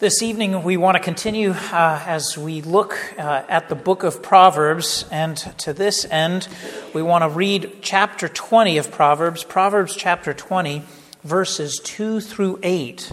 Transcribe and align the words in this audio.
This 0.00 0.22
evening, 0.22 0.62
we 0.62 0.76
want 0.76 0.94
to 0.94 1.02
continue 1.02 1.50
uh, 1.50 2.00
as 2.06 2.38
we 2.38 2.62
look 2.62 2.96
uh, 3.18 3.42
at 3.48 3.68
the 3.68 3.74
book 3.74 4.04
of 4.04 4.22
Proverbs. 4.22 5.04
And 5.10 5.36
to 5.58 5.72
this 5.72 6.04
end, 6.04 6.46
we 6.94 7.02
want 7.02 7.22
to 7.22 7.28
read 7.28 7.78
chapter 7.82 8.28
20 8.28 8.78
of 8.78 8.92
Proverbs, 8.92 9.42
Proverbs 9.42 9.96
chapter 9.96 10.32
20, 10.32 10.84
verses 11.24 11.80
2 11.82 12.20
through 12.20 12.60
8. 12.62 13.10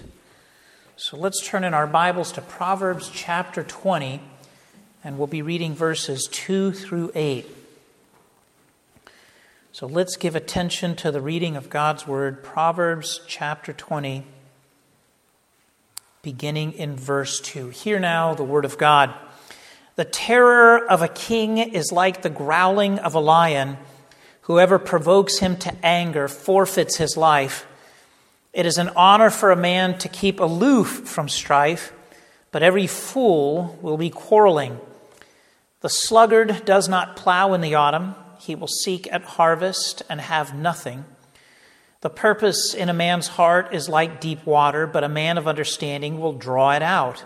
So 0.95 1.17
let's 1.17 1.43
turn 1.43 1.63
in 1.63 1.73
our 1.73 1.87
Bibles 1.87 2.31
to 2.33 2.41
Proverbs 2.41 3.09
chapter 3.11 3.63
20, 3.63 4.21
and 5.03 5.17
we'll 5.17 5.25
be 5.25 5.41
reading 5.41 5.73
verses 5.73 6.29
2 6.31 6.71
through 6.71 7.11
8. 7.15 7.47
So 9.71 9.87
let's 9.87 10.17
give 10.17 10.35
attention 10.35 10.95
to 10.97 11.11
the 11.11 11.19
reading 11.19 11.55
of 11.55 11.71
God's 11.71 12.05
Word, 12.05 12.43
Proverbs 12.43 13.21
chapter 13.25 13.73
20 13.73 14.23
beginning 16.25 16.73
in 16.73 16.95
verse 16.95 17.39
2. 17.39 17.69
Hear 17.69 17.99
now 17.99 18.33
the 18.33 18.43
word 18.43 18.65
of 18.65 18.79
God. 18.79 19.13
The 19.95 20.05
terror 20.05 20.83
of 20.89 21.03
a 21.03 21.07
king 21.07 21.59
is 21.59 21.91
like 21.91 22.23
the 22.23 22.31
growling 22.31 22.97
of 22.97 23.13
a 23.13 23.19
lion. 23.19 23.77
Whoever 24.41 24.79
provokes 24.79 25.37
him 25.37 25.55
to 25.57 25.85
anger 25.85 26.27
forfeits 26.27 26.97
his 26.97 27.15
life. 27.15 27.67
It 28.53 28.65
is 28.65 28.79
an 28.79 28.89
honor 28.95 29.29
for 29.29 29.51
a 29.51 29.55
man 29.55 29.99
to 29.99 30.09
keep 30.09 30.39
aloof 30.39 31.07
from 31.07 31.29
strife, 31.29 31.93
but 32.51 32.63
every 32.63 32.87
fool 32.87 33.77
will 33.83 33.97
be 33.97 34.09
quarreling. 34.09 34.79
The 35.81 35.89
sluggard 35.89 36.65
does 36.65 36.89
not 36.89 37.15
plow 37.15 37.53
in 37.53 37.61
the 37.61 37.75
autumn, 37.75 38.15
he 38.39 38.55
will 38.55 38.67
seek 38.67 39.07
at 39.13 39.23
harvest 39.23 40.01
and 40.09 40.19
have 40.19 40.55
nothing. 40.55 41.05
The 42.01 42.09
purpose 42.09 42.73
in 42.73 42.89
a 42.89 42.93
man's 42.93 43.27
heart 43.27 43.73
is 43.73 43.89
like 43.89 44.21
deep 44.21 44.45
water, 44.45 44.85
but 44.85 45.03
a 45.03 45.09
man 45.09 45.37
of 45.37 45.47
understanding 45.47 46.19
will 46.19 46.33
draw 46.33 46.71
it 46.71 46.81
out. 46.81 47.23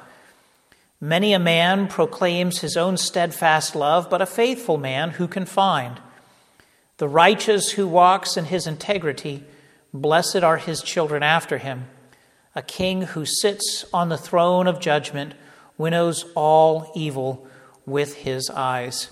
Many 1.01 1.33
a 1.33 1.39
man 1.39 1.87
proclaims 1.87 2.59
his 2.59 2.75
own 2.75 2.97
steadfast 2.97 3.75
love, 3.75 4.09
but 4.09 4.21
a 4.21 4.25
faithful 4.25 4.77
man 4.77 5.11
who 5.11 5.27
can 5.27 5.45
find? 5.45 5.99
The 6.97 7.07
righteous 7.07 7.71
who 7.71 7.87
walks 7.87 8.35
in 8.35 8.45
his 8.45 8.67
integrity, 8.67 9.43
blessed 9.93 10.43
are 10.43 10.57
his 10.57 10.81
children 10.81 11.23
after 11.23 11.57
him. 11.57 11.87
A 12.55 12.61
king 12.61 13.03
who 13.03 13.25
sits 13.25 13.85
on 13.93 14.09
the 14.09 14.17
throne 14.17 14.67
of 14.67 14.81
judgment 14.81 15.33
winnows 15.77 16.25
all 16.35 16.91
evil 16.93 17.47
with 17.85 18.15
his 18.15 18.49
eyes. 18.49 19.09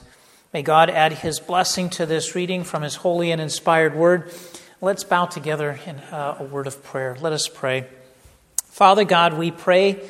May 0.54 0.62
God 0.64 0.90
add 0.90 1.14
his 1.14 1.40
blessing 1.40 1.90
to 1.92 2.06
this 2.06 2.36
reading 2.36 2.66
from 2.66 2.84
his 2.84 2.96
holy 2.96 3.32
and 3.32 3.40
inspired 3.40 3.96
word. 3.96 4.32
Let's 4.80 5.04
bow 5.04 5.26
together 5.26 5.80
in 5.88 5.96
uh, 5.96 6.38
a 6.40 6.44
word 6.44 6.68
of 6.68 6.84
prayer. 6.84 7.18
Let 7.20 7.34
us 7.34 7.48
pray. 7.48 7.88
Father 8.66 9.06
God, 9.06 9.34
we 9.34 9.50
pray 9.50 10.08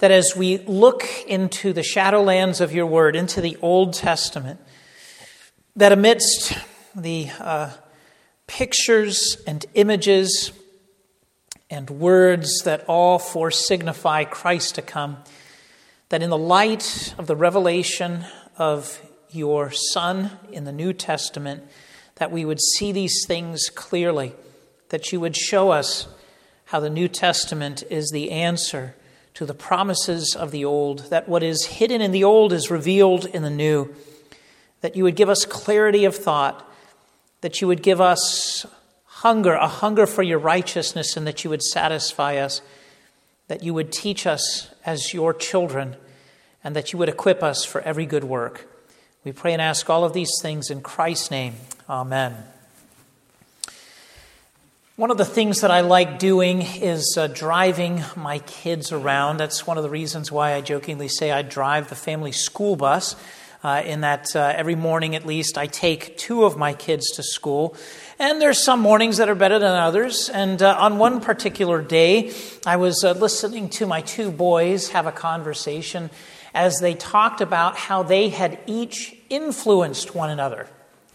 that 0.00 0.10
as 0.10 0.34
we 0.34 0.58
look 0.58 1.06
into 1.28 1.72
the 1.72 1.82
shadowlands 1.82 2.60
of 2.60 2.72
your 2.72 2.86
word, 2.86 3.14
into 3.14 3.40
the 3.40 3.56
Old 3.62 3.92
Testament, 3.92 4.58
that 5.76 5.92
amidst 5.92 6.58
the 6.96 7.28
uh, 7.38 7.70
pictures 8.48 9.36
and 9.46 9.64
images 9.74 10.50
and 11.70 11.88
words 11.88 12.62
that 12.64 12.84
all 12.88 13.20
for 13.20 13.52
signify 13.52 14.24
Christ 14.24 14.74
to 14.74 14.82
come, 14.82 15.18
that 16.08 16.20
in 16.20 16.30
the 16.30 16.36
light 16.36 17.14
of 17.16 17.28
the 17.28 17.36
revelation 17.36 18.24
of 18.58 19.00
your 19.30 19.70
Son 19.70 20.32
in 20.50 20.64
the 20.64 20.72
New 20.72 20.92
Testament, 20.92 21.62
that 22.20 22.30
we 22.30 22.44
would 22.44 22.60
see 22.60 22.92
these 22.92 23.24
things 23.26 23.70
clearly, 23.70 24.34
that 24.90 25.10
you 25.10 25.18
would 25.18 25.34
show 25.34 25.70
us 25.70 26.06
how 26.66 26.78
the 26.78 26.90
New 26.90 27.08
Testament 27.08 27.82
is 27.88 28.10
the 28.10 28.30
answer 28.30 28.94
to 29.32 29.46
the 29.46 29.54
promises 29.54 30.36
of 30.36 30.50
the 30.50 30.62
Old, 30.62 31.08
that 31.08 31.30
what 31.30 31.42
is 31.42 31.64
hidden 31.64 32.02
in 32.02 32.12
the 32.12 32.22
Old 32.22 32.52
is 32.52 32.70
revealed 32.70 33.24
in 33.24 33.42
the 33.42 33.48
New, 33.48 33.94
that 34.82 34.96
you 34.96 35.02
would 35.02 35.16
give 35.16 35.30
us 35.30 35.46
clarity 35.46 36.04
of 36.04 36.14
thought, 36.14 36.70
that 37.40 37.62
you 37.62 37.66
would 37.66 37.82
give 37.82 38.02
us 38.02 38.66
hunger, 39.06 39.54
a 39.54 39.66
hunger 39.66 40.06
for 40.06 40.22
your 40.22 40.38
righteousness, 40.38 41.16
and 41.16 41.26
that 41.26 41.42
you 41.42 41.48
would 41.48 41.62
satisfy 41.62 42.36
us, 42.36 42.60
that 43.48 43.62
you 43.62 43.72
would 43.72 43.92
teach 43.92 44.26
us 44.26 44.68
as 44.84 45.14
your 45.14 45.32
children, 45.32 45.96
and 46.62 46.76
that 46.76 46.92
you 46.92 46.98
would 46.98 47.08
equip 47.08 47.42
us 47.42 47.64
for 47.64 47.80
every 47.80 48.04
good 48.04 48.24
work. 48.24 48.69
We 49.22 49.32
pray 49.32 49.52
and 49.52 49.60
ask 49.60 49.90
all 49.90 50.04
of 50.04 50.14
these 50.14 50.30
things 50.40 50.70
in 50.70 50.80
Christ's 50.80 51.30
name. 51.30 51.52
Amen. 51.90 52.34
One 54.96 55.10
of 55.10 55.18
the 55.18 55.26
things 55.26 55.60
that 55.60 55.70
I 55.70 55.82
like 55.82 56.18
doing 56.18 56.62
is 56.62 57.16
uh, 57.18 57.26
driving 57.26 58.02
my 58.16 58.38
kids 58.38 58.92
around. 58.92 59.36
That's 59.36 59.66
one 59.66 59.76
of 59.76 59.82
the 59.82 59.90
reasons 59.90 60.32
why 60.32 60.54
I 60.54 60.62
jokingly 60.62 61.08
say 61.08 61.30
I 61.30 61.42
drive 61.42 61.90
the 61.90 61.96
family 61.96 62.32
school 62.32 62.76
bus. 62.76 63.14
Uh, 63.62 63.82
in 63.84 64.00
that 64.00 64.34
uh, 64.34 64.54
every 64.56 64.74
morning 64.74 65.14
at 65.14 65.26
least 65.26 65.58
I 65.58 65.66
take 65.66 66.16
two 66.16 66.44
of 66.44 66.56
my 66.56 66.72
kids 66.72 67.10
to 67.16 67.22
school. 67.22 67.76
And 68.18 68.40
there's 68.40 68.58
some 68.58 68.80
mornings 68.80 69.18
that 69.18 69.28
are 69.28 69.34
better 69.34 69.58
than 69.58 69.68
others. 69.70 70.30
And 70.30 70.62
uh, 70.62 70.78
on 70.78 70.96
one 70.96 71.20
particular 71.20 71.82
day, 71.82 72.32
I 72.64 72.76
was 72.76 73.04
uh, 73.04 73.12
listening 73.12 73.68
to 73.70 73.84
my 73.84 74.00
two 74.00 74.30
boys 74.30 74.88
have 74.88 75.06
a 75.06 75.12
conversation 75.12 76.08
as 76.54 76.78
they 76.80 76.94
talked 76.94 77.40
about 77.40 77.76
how 77.76 78.02
they 78.02 78.28
had 78.28 78.58
each 78.66 79.16
influenced 79.28 80.14
one 80.14 80.30
another. 80.30 80.66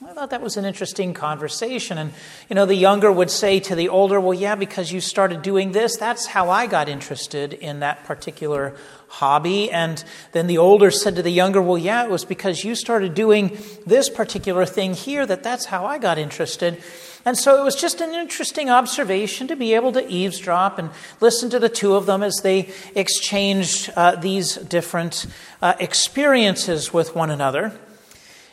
I 0.06 0.14
thought 0.14 0.30
that 0.32 0.42
was 0.42 0.56
an 0.58 0.66
interesting 0.66 1.14
conversation. 1.14 1.98
And, 1.98 2.12
you 2.50 2.56
know, 2.56 2.66
the 2.66 2.76
younger 2.76 3.12
would 3.12 3.32
say 3.32 3.60
to 3.62 3.76
the 3.76 3.90
older, 3.90 4.20
Well, 4.20 4.34
yeah, 4.34 4.56
because 4.56 4.92
you 4.92 5.02
started 5.02 5.42
doing 5.42 5.72
this, 5.72 5.98
that's 5.98 6.28
how 6.28 6.50
I 6.50 6.68
got 6.68 6.90
interested 6.90 7.54
in 7.54 7.80
that 7.80 8.04
particular 8.04 8.76
hobby. 9.08 9.72
And 9.72 10.04
then 10.34 10.48
the 10.48 10.58
older 10.58 10.92
said 10.92 11.16
to 11.16 11.24
the 11.24 11.32
younger, 11.32 11.62
Well, 11.62 11.78
yeah, 11.78 12.04
it 12.04 12.10
was 12.10 12.26
because 12.26 12.64
you 12.64 12.76
started 12.76 13.16
doing 13.16 13.58
this 13.86 14.10
particular 14.10 14.66
thing 14.66 14.94
here 14.94 15.26
that 15.26 15.44
that's 15.44 15.66
how 15.66 15.86
I 15.86 15.98
got 15.98 16.18
interested. 16.18 16.84
And 17.26 17.36
so 17.36 17.60
it 17.60 17.64
was 17.64 17.76
just 17.76 18.02
an 18.02 18.14
interesting 18.14 18.70
observation 18.70 19.48
to 19.48 19.56
be 19.56 19.74
able 19.74 19.92
to 19.94 20.08
eavesdrop 20.08 20.78
and 20.78 20.92
listen 21.20 21.50
to 21.50 21.60
the 21.60 21.70
two 21.70 21.96
of 21.96 22.06
them 22.06 22.22
as 22.22 22.36
they 22.44 22.70
exchanged 22.94 23.92
uh, 23.96 24.16
these 24.16 24.56
different 24.58 25.26
uh, 25.60 25.74
experiences 25.80 26.94
with 26.94 27.16
one 27.16 27.32
another. 27.32 27.74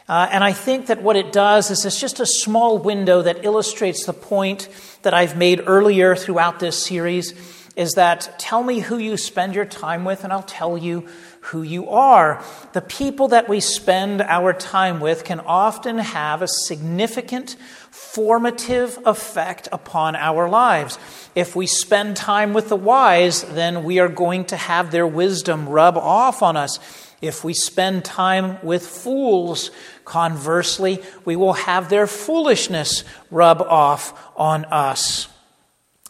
Uh, 0.09 0.29
and 0.33 0.43
I 0.43 0.53
think 0.53 0.87
that 0.87 1.03
what 1.03 1.17
it 1.17 1.33
does 1.33 1.71
is 1.71 1.85
it's 1.85 2.01
just 2.01 2.19
a 2.19 2.27
small 2.27 2.79
window 2.79 3.23
that 3.23 3.45
illustrates 3.45 4.07
the 4.07 4.13
point 4.15 4.69
that 5.03 5.13
I've 5.15 5.37
made 5.37 5.63
earlier 5.67 6.17
throughout 6.17 6.59
this 6.59 6.83
series 6.83 7.35
is 7.77 7.93
that 7.93 8.39
tell 8.39 8.63
me 8.63 8.81
who 8.81 8.99
you 8.99 9.17
spend 9.17 9.55
your 9.55 9.65
time 9.65 10.05
with, 10.05 10.25
and 10.25 10.33
I'll 10.33 10.43
tell 10.43 10.77
you 10.77 11.09
who 11.41 11.63
you 11.63 11.89
are. 11.89 12.45
The 12.73 12.83
people 12.83 13.29
that 13.29 13.49
we 13.49 13.61
spend 13.61 14.21
our 14.21 14.53
time 14.53 15.01
with 15.01 15.25
can 15.25 15.41
often 15.41 15.99
have 15.99 16.43
a 16.43 16.49
significant 16.49 17.57
formative 18.13 18.99
effect 19.07 19.69
upon 19.73 20.15
our 20.15 20.47
lives. 20.47 20.99
If 21.35 21.57
we 21.57 21.67
spend 21.67 22.15
time 22.15 22.53
with 22.53 22.69
the 22.69 22.77
wise, 22.77 23.43
then 23.43 23.85
we 23.85 24.01
are 24.01 24.09
going 24.09 24.45
to 24.47 24.57
have 24.57 24.91
their 24.91 25.07
wisdom 25.07 25.67
rub 25.67 25.97
off 25.97 26.43
on 26.43 26.55
us. 26.55 26.79
If 27.23 27.43
we 27.43 27.55
spend 27.55 28.05
time 28.05 28.59
with 28.63 28.87
fools, 28.87 29.71
conversely, 30.05 31.03
we 31.25 31.37
will 31.37 31.55
have 31.55 31.89
their 31.89 32.07
foolishness 32.07 33.05
rub 33.31 33.63
off 33.63 34.13
on 34.37 34.67
us. 34.67 35.32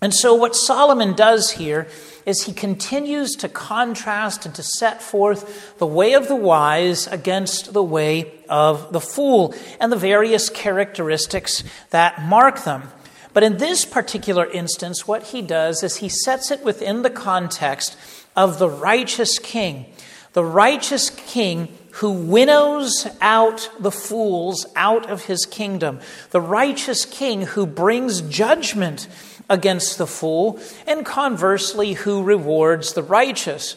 And 0.03 0.13
so, 0.13 0.35
what 0.35 0.57
Solomon 0.57 1.15
does 1.15 1.53
here 1.53 1.87
is 2.27 2.43
he 2.43 2.53
continues 2.53 3.37
to 3.37 3.49
contrast 3.49 4.45
and 4.45 4.55
to 4.57 4.63
set 4.63 5.01
forth 5.01 5.79
the 5.79 5.87
way 5.87 6.15
of 6.15 6.27
the 6.27 6.37
wise 6.37 7.07
against 7.07 7.73
the 7.73 7.83
way 7.83 8.33
of 8.49 8.93
the 8.93 9.01
fool 9.01 9.55
and 9.81 9.91
the 9.91 9.97
various 9.97 10.51
characteristics 10.51 11.63
that 11.91 12.21
mark 12.23 12.65
them. 12.65 12.91
But 13.33 13.45
in 13.45 13.59
this 13.59 13.85
particular 13.85 14.51
instance, 14.51 15.07
what 15.07 15.23
he 15.29 15.41
does 15.41 15.83
is 15.83 15.97
he 15.97 16.09
sets 16.09 16.51
it 16.51 16.65
within 16.65 17.03
the 17.03 17.11
context 17.11 17.97
of 18.37 18.59
the 18.59 18.69
righteous 18.69 19.39
king. 19.39 19.87
The 20.33 20.45
righteous 20.45 21.11
king 21.11 21.77
who 21.93 22.11
winnows 22.11 23.07
out 23.21 23.69
the 23.79 23.91
fools 23.91 24.67
out 24.75 25.11
of 25.11 25.27
his 25.27 25.45
kingdom. 25.45 26.01
The 26.31 26.41
righteous 26.41 27.05
king 27.05 27.43
who 27.43 27.67
brings 27.67 28.23
judgment 28.23 29.09
against 29.53 29.99
the 29.99 30.07
fool, 30.07 30.59
and 30.87 31.05
conversely, 31.05 31.93
who 31.93 32.23
rewards 32.25 32.95
the 32.95 33.03
righteous. 33.03 33.77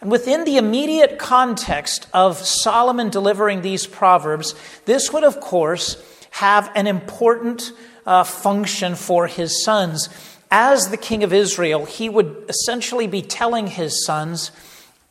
And 0.00 0.10
within 0.10 0.44
the 0.44 0.58
immediate 0.58 1.18
context 1.18 2.06
of 2.12 2.36
Solomon 2.36 3.08
delivering 3.08 3.62
these 3.62 3.86
proverbs, 3.86 4.54
this 4.84 5.12
would, 5.12 5.24
of 5.24 5.40
course, 5.40 5.96
have 6.30 6.70
an 6.74 6.86
important 6.86 7.72
uh, 8.04 8.22
function 8.24 8.94
for 8.94 9.26
his 9.26 9.64
sons. 9.64 10.10
As 10.50 10.90
the 10.90 10.98
king 10.98 11.24
of 11.24 11.32
Israel, 11.32 11.86
he 11.86 12.08
would 12.08 12.44
essentially 12.48 13.06
be 13.06 13.22
telling 13.22 13.66
his 13.66 14.04
sons, 14.04 14.50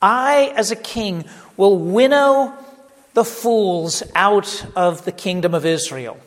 I, 0.01 0.53
as 0.55 0.69
a 0.69 0.75
king, 0.75 1.25
will 1.57 1.77
winnow 1.77 2.53
the 3.15 3.25
fools 3.25 4.03
out 4.13 4.65
of 4.75 5.03
the 5.03 5.11
kingdom 5.11 5.55
of 5.55 5.65
Israel. 5.65 6.17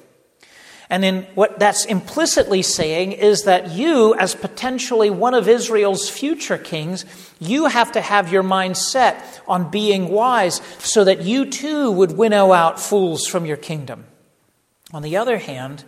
And 0.90 1.02
then 1.02 1.26
what 1.34 1.58
that's 1.58 1.84
implicitly 1.84 2.62
saying 2.62 3.12
is 3.12 3.42
that 3.42 3.72
you, 3.72 4.14
as 4.14 4.34
potentially 4.34 5.10
one 5.10 5.34
of 5.34 5.46
Israel's 5.46 6.08
future 6.08 6.56
kings, 6.56 7.04
you 7.38 7.66
have 7.66 7.92
to 7.92 8.00
have 8.00 8.32
your 8.32 8.42
mind 8.42 8.76
set 8.76 9.42
on 9.46 9.70
being 9.70 10.08
wise 10.08 10.62
so 10.78 11.04
that 11.04 11.20
you 11.20 11.50
too 11.50 11.90
would 11.90 12.16
winnow 12.16 12.52
out 12.52 12.80
fools 12.80 13.26
from 13.26 13.44
your 13.44 13.58
kingdom. 13.58 14.06
On 14.92 15.02
the 15.02 15.18
other 15.18 15.36
hand, 15.36 15.84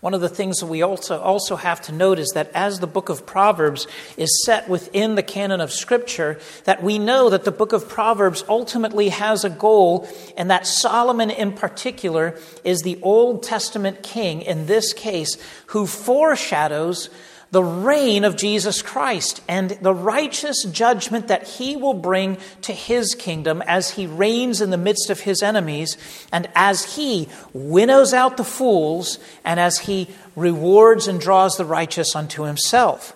one 0.00 0.14
of 0.14 0.20
the 0.20 0.28
things 0.28 0.58
that 0.58 0.66
we 0.66 0.82
also, 0.82 1.18
also 1.20 1.56
have 1.56 1.80
to 1.82 1.92
note 1.92 2.20
is 2.20 2.30
that 2.34 2.52
as 2.54 2.78
the 2.78 2.86
book 2.86 3.08
of 3.08 3.26
Proverbs 3.26 3.88
is 4.16 4.44
set 4.44 4.68
within 4.68 5.16
the 5.16 5.24
canon 5.24 5.60
of 5.60 5.72
Scripture, 5.72 6.38
that 6.64 6.84
we 6.84 7.00
know 7.00 7.30
that 7.30 7.44
the 7.44 7.50
book 7.50 7.72
of 7.72 7.88
Proverbs 7.88 8.44
ultimately 8.48 9.08
has 9.08 9.44
a 9.44 9.50
goal, 9.50 10.08
and 10.36 10.52
that 10.52 10.68
Solomon 10.68 11.30
in 11.30 11.52
particular 11.52 12.38
is 12.62 12.82
the 12.82 13.00
Old 13.02 13.42
Testament 13.42 14.04
king, 14.04 14.42
in 14.42 14.66
this 14.66 14.92
case, 14.92 15.36
who 15.66 15.84
foreshadows 15.84 17.10
the 17.50 17.62
reign 17.62 18.24
of 18.24 18.36
Jesus 18.36 18.82
Christ 18.82 19.40
and 19.48 19.70
the 19.70 19.94
righteous 19.94 20.64
judgment 20.64 21.28
that 21.28 21.48
he 21.48 21.76
will 21.76 21.94
bring 21.94 22.36
to 22.62 22.72
his 22.72 23.14
kingdom 23.14 23.62
as 23.66 23.90
he 23.92 24.06
reigns 24.06 24.60
in 24.60 24.70
the 24.70 24.76
midst 24.76 25.08
of 25.08 25.20
his 25.20 25.42
enemies 25.42 25.96
and 26.30 26.48
as 26.54 26.96
he 26.96 27.28
winnows 27.54 28.12
out 28.12 28.36
the 28.36 28.44
fools 28.44 29.18
and 29.44 29.58
as 29.58 29.78
he 29.78 30.08
rewards 30.36 31.08
and 31.08 31.20
draws 31.20 31.56
the 31.56 31.64
righteous 31.64 32.14
unto 32.14 32.42
himself. 32.42 33.14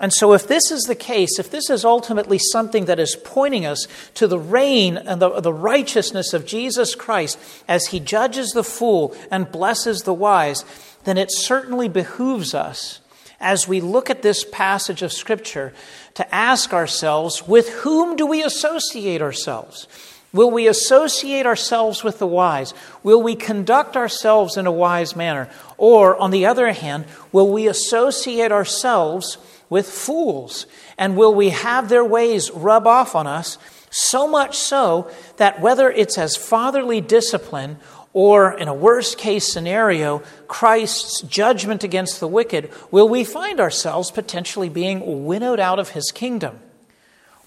And 0.00 0.12
so, 0.12 0.32
if 0.32 0.48
this 0.48 0.72
is 0.72 0.82
the 0.82 0.96
case, 0.96 1.38
if 1.38 1.52
this 1.52 1.70
is 1.70 1.84
ultimately 1.84 2.38
something 2.38 2.86
that 2.86 2.98
is 2.98 3.16
pointing 3.24 3.64
us 3.64 3.86
to 4.14 4.26
the 4.26 4.38
reign 4.38 4.96
and 4.96 5.22
the, 5.22 5.40
the 5.40 5.52
righteousness 5.52 6.34
of 6.34 6.44
Jesus 6.44 6.96
Christ 6.96 7.38
as 7.68 7.86
he 7.86 8.00
judges 8.00 8.50
the 8.50 8.64
fool 8.64 9.16
and 9.30 9.52
blesses 9.52 10.00
the 10.00 10.12
wise, 10.12 10.64
then 11.04 11.16
it 11.16 11.30
certainly 11.30 11.88
behooves 11.88 12.54
us 12.54 13.00
as 13.44 13.68
we 13.68 13.82
look 13.82 14.08
at 14.08 14.22
this 14.22 14.42
passage 14.42 15.02
of 15.02 15.12
Scripture 15.12 15.74
to 16.14 16.34
ask 16.34 16.72
ourselves 16.72 17.46
with 17.46 17.68
whom 17.68 18.16
do 18.16 18.26
we 18.26 18.42
associate 18.42 19.20
ourselves? 19.20 19.86
Will 20.32 20.50
we 20.50 20.66
associate 20.66 21.46
ourselves 21.46 22.02
with 22.02 22.18
the 22.18 22.26
wise? 22.26 22.72
Will 23.04 23.22
we 23.22 23.36
conduct 23.36 23.96
ourselves 23.96 24.56
in 24.56 24.66
a 24.66 24.72
wise 24.72 25.14
manner? 25.14 25.48
Or, 25.76 26.16
on 26.16 26.32
the 26.32 26.46
other 26.46 26.72
hand, 26.72 27.04
will 27.30 27.52
we 27.52 27.68
associate 27.68 28.50
ourselves 28.50 29.38
with 29.68 29.88
fools? 29.88 30.66
And 30.96 31.16
will 31.16 31.34
we 31.34 31.50
have 31.50 31.88
their 31.88 32.04
ways 32.04 32.50
rub 32.50 32.86
off 32.86 33.14
on 33.14 33.26
us 33.26 33.58
so 33.90 34.26
much 34.26 34.56
so 34.56 35.08
that 35.36 35.60
whether 35.60 35.90
it's 35.90 36.18
as 36.18 36.34
fatherly 36.34 37.00
discipline 37.00 37.78
or, 38.14 38.56
in 38.56 38.68
a 38.68 38.74
worst 38.74 39.18
case 39.18 39.52
scenario, 39.52 40.20
Christ's 40.46 41.20
judgment 41.22 41.82
against 41.82 42.20
the 42.20 42.28
wicked, 42.28 42.70
will 42.92 43.08
we 43.08 43.24
find 43.24 43.60
ourselves 43.60 44.12
potentially 44.12 44.68
being 44.68 45.26
winnowed 45.26 45.58
out 45.58 45.80
of 45.80 45.90
his 45.90 46.12
kingdom? 46.12 46.60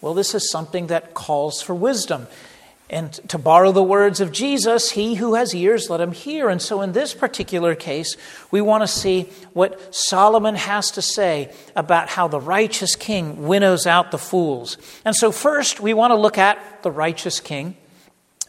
Well, 0.02 0.14
this 0.14 0.36
is 0.36 0.52
something 0.52 0.88
that 0.88 1.14
calls 1.14 1.62
for 1.62 1.74
wisdom. 1.74 2.28
And 2.90 3.14
to 3.30 3.38
borrow 3.38 3.72
the 3.72 3.84
words 3.84 4.20
of 4.20 4.32
Jesus, 4.34 4.92
he 4.92 5.16
who 5.16 5.36
has 5.36 5.56
ears, 5.56 5.90
let 5.90 6.02
him 6.02 6.12
hear. 6.12 6.50
And 6.50 6.62
so, 6.62 6.82
in 6.82 6.92
this 6.92 7.14
particular 7.14 7.74
case, 7.74 8.16
we 8.52 8.62
want 8.62 8.84
to 8.84 8.88
see 8.88 9.24
what 9.54 9.94
Solomon 9.96 10.56
has 10.56 10.92
to 10.92 11.02
say 11.02 11.54
about 11.76 12.10
how 12.10 12.28
the 12.28 12.40
righteous 12.40 12.96
king 12.96 13.48
winnows 13.48 13.88
out 13.88 14.12
the 14.12 14.18
fools. 14.18 14.78
And 15.04 15.16
so, 15.16 15.32
first, 15.32 15.80
we 15.80 15.94
want 15.94 16.12
to 16.12 16.16
look 16.16 16.38
at 16.38 16.84
the 16.84 16.92
righteous 16.92 17.40
king. 17.42 17.76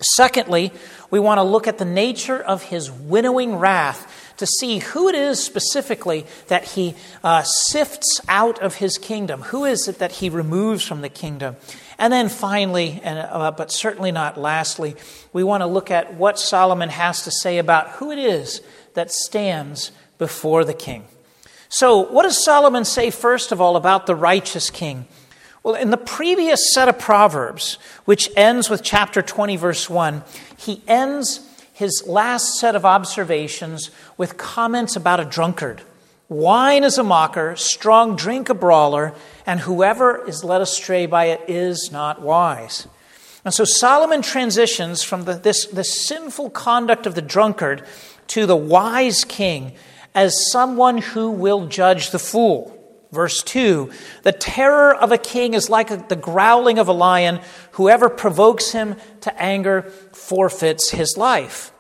Secondly, 0.01 0.73
we 1.11 1.19
want 1.19 1.39
to 1.39 1.43
look 1.43 1.67
at 1.67 1.79
the 1.79 1.85
nature 1.85 2.41
of 2.41 2.63
his 2.63 2.91
winnowing 2.91 3.57
wrath 3.57 4.35
to 4.37 4.47
see 4.47 4.79
who 4.79 5.09
it 5.09 5.15
is 5.15 5.43
specifically 5.43 6.25
that 6.47 6.65
he 6.65 6.95
uh, 7.25 7.43
sifts 7.43 8.21
out 8.29 8.61
of 8.63 8.77
his 8.77 8.97
kingdom. 8.97 9.43
Who 9.43 9.65
is 9.65 9.89
it 9.89 9.99
that 9.99 10.13
he 10.13 10.31
removes 10.31 10.85
from 10.85 11.01
the 11.01 11.09
kingdom? 11.09 11.57
And 11.99 12.13
then 12.13 12.29
finally, 12.29 13.01
and, 13.03 13.19
uh, 13.19 13.51
but 13.51 13.73
certainly 13.73 14.13
not 14.13 14.39
lastly, 14.39 14.95
we 15.33 15.43
want 15.43 15.63
to 15.63 15.67
look 15.67 15.91
at 15.91 16.15
what 16.15 16.39
Solomon 16.39 16.89
has 16.89 17.23
to 17.25 17.33
say 17.33 17.59
about 17.59 17.91
who 17.91 18.13
it 18.13 18.19
is 18.19 18.63
that 18.95 19.11
stands 19.11 19.91
before 20.17 20.65
the 20.65 20.75
king. 20.75 21.05
So, 21.69 21.99
what 21.99 22.23
does 22.23 22.43
Solomon 22.43 22.85
say, 22.85 23.11
first 23.11 23.53
of 23.53 23.61
all, 23.61 23.77
about 23.77 24.07
the 24.07 24.15
righteous 24.15 24.71
king? 24.71 25.07
Well, 25.63 25.75
in 25.75 25.91
the 25.91 25.97
previous 25.97 26.73
set 26.73 26.89
of 26.89 26.99
Proverbs, 26.99 27.79
which 28.05 28.31
ends 28.37 28.71
with 28.71 28.83
chapter 28.83 29.23
20, 29.23 29.57
verse 29.57 29.91
1, 29.91 30.23
he 30.57 30.83
ends 30.87 31.41
his 31.73 32.05
last 32.07 32.59
set 32.59 32.75
of 32.75 32.85
observations 32.85 33.91
with 34.17 34.37
comments 34.37 34.97
about 34.97 35.21
a 35.21 35.25
drunkard. 35.25 35.83
Wine 36.29 36.85
is 36.85 36.99
a 36.99 37.03
mocker, 37.03 37.57
strong 37.57 38.15
drink 38.15 38.49
a 38.49 38.55
brawler, 38.55 39.15
and 39.47 39.61
whoever 39.61 40.27
is 40.29 40.45
led 40.45 40.61
astray 40.61 41.07
by 41.07 41.27
it 41.27 41.41
is 41.49 41.91
not 41.91 42.21
wise. 42.21 42.87
And 43.45 43.55
so 43.55 43.65
Solomon 43.65 44.23
transitions 44.23 45.03
from 45.03 45.25
the, 45.25 45.35
this, 45.35 45.67
this 45.67 46.07
sinful 46.07 46.51
conduct 46.51 47.07
of 47.07 47.15
the 47.15 47.23
drunkard 47.23 47.85
to 48.29 48.45
the 48.45 48.57
wise 48.57 49.25
king 49.25 49.73
as 50.15 50.51
someone 50.51 50.99
who 50.99 51.31
will 51.31 51.67
judge 51.67 52.11
the 52.11 52.19
fool. 52.19 52.78
Verse 53.11 53.43
2 53.43 53.91
The 54.23 54.33
terror 54.33 54.95
of 54.95 55.13
a 55.13 55.19
king 55.19 55.55
is 55.55 55.71
like 55.71 56.09
the 56.09 56.17
growling 56.17 56.79
of 56.79 56.89
a 56.89 56.93
lion. 56.93 57.41
Whoever 57.73 58.09
provokes 58.09 58.73
him 58.73 58.97
to 59.23 59.43
anger 59.43 59.83
forfeits 60.13 60.91
his 60.91 61.17
life. 61.17 61.73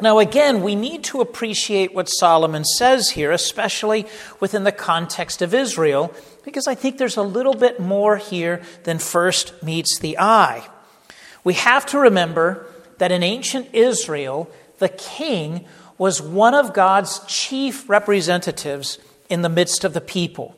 Now, 0.00 0.20
again, 0.20 0.62
we 0.62 0.74
need 0.74 1.04
to 1.04 1.20
appreciate 1.20 1.94
what 1.94 2.08
Solomon 2.08 2.64
says 2.64 3.10
here, 3.10 3.30
especially 3.30 4.06
within 4.40 4.64
the 4.64 4.72
context 4.72 5.42
of 5.42 5.52
Israel, 5.52 6.14
because 6.44 6.66
I 6.66 6.74
think 6.74 6.96
there's 6.96 7.18
a 7.18 7.22
little 7.22 7.54
bit 7.54 7.78
more 7.78 8.16
here 8.16 8.62
than 8.84 8.98
first 8.98 9.62
meets 9.62 9.98
the 9.98 10.18
eye. 10.18 10.66
We 11.44 11.54
have 11.54 11.84
to 11.86 11.98
remember 11.98 12.66
that 12.98 13.12
in 13.12 13.22
ancient 13.22 13.74
Israel, 13.74 14.50
the 14.78 14.88
king 14.88 15.66
was 15.98 16.22
one 16.22 16.54
of 16.54 16.72
God's 16.72 17.20
chief 17.26 17.88
representatives 17.88 18.98
in 19.32 19.40
the 19.40 19.48
midst 19.48 19.82
of 19.82 19.94
the 19.94 20.00
people. 20.00 20.54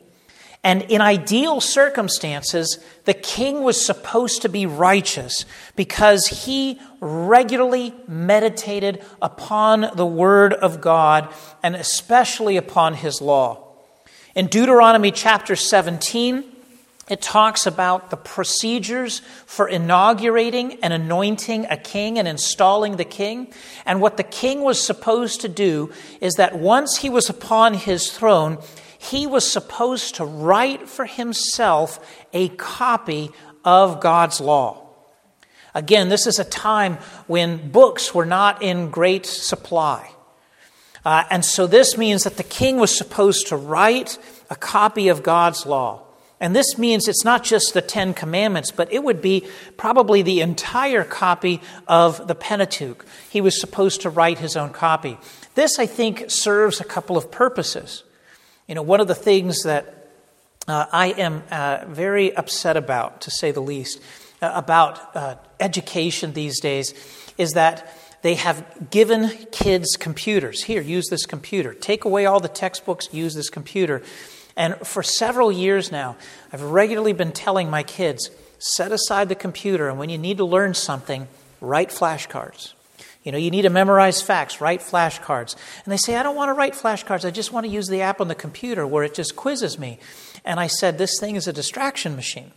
And 0.65 0.83
in 0.83 1.01
ideal 1.01 1.61
circumstances, 1.61 2.79
the 3.05 3.15
king 3.15 3.63
was 3.63 3.85
supposed 3.85 4.43
to 4.43 4.49
be 4.49 4.67
righteous 4.67 5.45
because 5.77 6.27
he 6.27 6.81
regularly 7.01 7.95
meditated 8.09 9.05
upon 9.23 9.91
the 9.95 10.07
word 10.07 10.55
of 10.55 10.81
God 10.81 11.33
and 11.63 11.77
especially 11.77 12.57
upon 12.57 12.95
his 12.95 13.21
law. 13.21 13.65
In 14.35 14.49
Deuteronomy 14.49 15.13
chapter 15.13 15.55
17, 15.55 16.45
it 17.09 17.21
talks 17.21 17.67
about 17.67 18.11
the 18.11 18.17
procedures 18.17 19.21
for 19.45 19.69
inaugurating 19.69 20.79
and 20.83 20.93
anointing 20.93 21.67
a 21.69 21.77
king 21.77 22.19
and 22.19 22.27
installing 22.27 22.97
the 22.97 23.05
king. 23.05 23.53
And 23.85 24.01
what 24.01 24.17
the 24.17 24.23
king 24.23 24.63
was 24.63 24.81
supposed 24.81 25.43
to 25.43 25.49
do 25.49 25.93
is 26.21 26.35
that 26.35 26.59
once 26.59 26.99
he 26.99 27.11
was 27.11 27.29
upon 27.29 27.75
his 27.75 28.11
throne, 28.11 28.59
he 28.99 29.27
was 29.27 29.51
supposed 29.51 30.15
to 30.15 30.25
write 30.25 30.89
for 30.89 31.05
himself 31.05 32.25
a 32.33 32.49
copy 32.49 33.31
of 33.65 34.01
God's 34.01 34.41
law. 34.41 34.89
Again, 35.75 36.09
this 36.09 36.27
is 36.27 36.39
a 36.39 36.45
time 36.45 36.99
when 37.27 37.71
books 37.71 38.15
were 38.15 38.25
not 38.25 38.63
in 38.63 38.91
great 38.91 39.27
supply. 39.27 40.11
Uh, 41.05 41.25
and 41.29 41.45
so 41.45 41.67
this 41.67 41.99
means 41.99 42.25
that 42.25 42.39
the 42.39 42.43
king 42.43 42.79
was 42.79 42.97
supposed 42.97 43.49
to 43.49 43.57
write 43.57 44.17
a 44.49 44.57
copy 44.57 45.09
of 45.09 45.23
God's 45.23 45.67
law. 45.67 46.05
And 46.41 46.55
this 46.55 46.77
means 46.77 47.09
it's 47.09 47.25
not 47.25 47.45
just 47.45 47.75
the 47.75 47.81
Ten 47.81 48.13
Commandments, 48.13 48.71
but 48.71 48.93
it 48.93 49.05
would 49.05 49.23
be 49.23 49.47
probably 49.77 50.23
the 50.23 50.41
entire 50.41 51.05
copy 51.05 51.61
of 51.87 52.27
the 52.27 52.35
Pentateuch. 52.35 53.07
He 53.31 53.41
was 53.41 53.61
supposed 53.61 54.03
to 54.03 54.11
write 54.11 54.39
his 54.39 54.57
own 54.57 54.71
copy. 54.71 55.17
This, 55.55 55.79
I 55.79 55.87
think, 55.87 56.31
serves 56.31 56.81
a 56.81 56.85
couple 56.85 57.17
of 57.17 57.31
purposes. 57.31 58.03
You 58.67 58.75
know, 58.75 58.83
one 58.83 59.01
of 59.01 59.09
the 59.09 59.15
things 59.15 59.63
that 59.63 60.09
uh, 60.67 60.87
I 60.93 61.09
am 61.13 61.45
uh, 61.51 61.85
very 61.87 62.35
upset 62.35 62.77
about, 62.77 63.21
to 63.23 63.31
say 63.31 63.53
the 63.53 63.61
least, 63.61 64.01
uh, 64.43 64.51
about 64.55 65.17
uh, 65.17 65.37
education 65.61 66.33
these 66.33 66.61
days 66.61 66.95
is 67.39 67.53
that 67.53 67.89
they 68.23 68.35
have 68.35 68.91
given 68.91 69.29
kids 69.53 69.97
computers. 69.97 70.65
Here, 70.65 70.81
use 70.81 71.09
this 71.11 71.27
computer. 71.27 71.75
Take 71.75 72.07
away 72.07 72.25
all 72.25 72.41
the 72.41 72.49
textbooks, 72.49 73.13
use 73.13 73.35
this 73.35 73.51
computer. 73.51 74.03
And 74.57 74.77
for 74.87 75.03
several 75.03 75.51
years 75.51 75.91
now, 75.91 76.17
I've 76.53 76.63
regularly 76.63 77.13
been 77.13 77.33
telling 77.33 77.71
my 77.71 77.83
kids 77.83 78.31
set 78.59 78.93
aside 78.93 79.29
the 79.29 79.35
computer, 79.35 79.89
and 79.89 79.99
when 79.99 80.09
you 80.09 80.19
need 80.19 80.39
to 80.39 80.45
learn 80.45 80.75
something, 80.75 81.29
write 81.61 81.91
flashcards. 81.91 82.73
You 83.25 83.33
know, 83.33 83.39
you 83.39 83.51
need 83.51 83.63
to 83.63 83.71
memorize 83.71 84.21
facts, 84.21 84.61
write 84.61 84.81
flashcards. 84.81 85.57
And 85.85 85.93
they 85.93 85.97
say, 85.97 86.15
I 86.17 86.23
don't 86.23 86.37
want 86.37 86.51
to 86.51 86.53
write 86.53 86.75
flashcards. 86.75 87.25
I 87.25 87.31
just 87.31 87.53
want 87.53 87.65
to 87.65 87.73
use 87.73 87.89
the 87.89 88.03
app 88.03 88.21
on 88.21 88.29
the 88.29 88.35
computer 88.35 88.87
where 88.87 89.03
it 89.03 89.15
just 89.15 89.35
quizzes 89.35 89.79
me. 89.79 89.99
And 90.45 90.61
I 90.61 90.67
said, 90.67 90.99
This 90.99 91.19
thing 91.19 91.37
is 91.37 91.49
a 91.49 91.53
distraction 91.53 92.17
machine. 92.17 92.53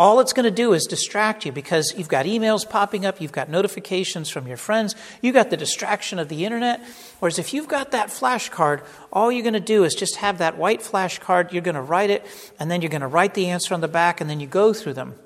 All 0.00 0.18
it's 0.20 0.32
going 0.32 0.44
to 0.44 0.50
do 0.50 0.72
is 0.72 0.86
distract 0.86 1.44
you 1.44 1.52
because 1.52 1.92
you've 1.94 2.08
got 2.08 2.24
emails 2.24 2.66
popping 2.66 3.04
up, 3.04 3.20
you've 3.20 3.32
got 3.32 3.50
notifications 3.50 4.30
from 4.30 4.46
your 4.46 4.56
friends, 4.56 4.96
you've 5.20 5.34
got 5.34 5.50
the 5.50 5.58
distraction 5.58 6.18
of 6.18 6.30
the 6.30 6.46
internet. 6.46 6.80
Whereas 7.18 7.38
if 7.38 7.52
you've 7.52 7.68
got 7.68 7.90
that 7.90 8.08
flashcard, 8.08 8.82
all 9.12 9.30
you're 9.30 9.42
going 9.42 9.52
to 9.52 9.60
do 9.60 9.84
is 9.84 9.94
just 9.94 10.16
have 10.16 10.38
that 10.38 10.56
white 10.56 10.80
flashcard, 10.80 11.52
you're 11.52 11.60
going 11.60 11.74
to 11.74 11.82
write 11.82 12.08
it, 12.08 12.24
and 12.58 12.70
then 12.70 12.80
you're 12.80 12.88
going 12.88 13.02
to 13.02 13.06
write 13.06 13.34
the 13.34 13.50
answer 13.50 13.74
on 13.74 13.82
the 13.82 13.88
back, 13.88 14.22
and 14.22 14.30
then 14.30 14.40
you 14.40 14.46
go 14.46 14.72
through 14.72 14.94
them. 14.94 15.16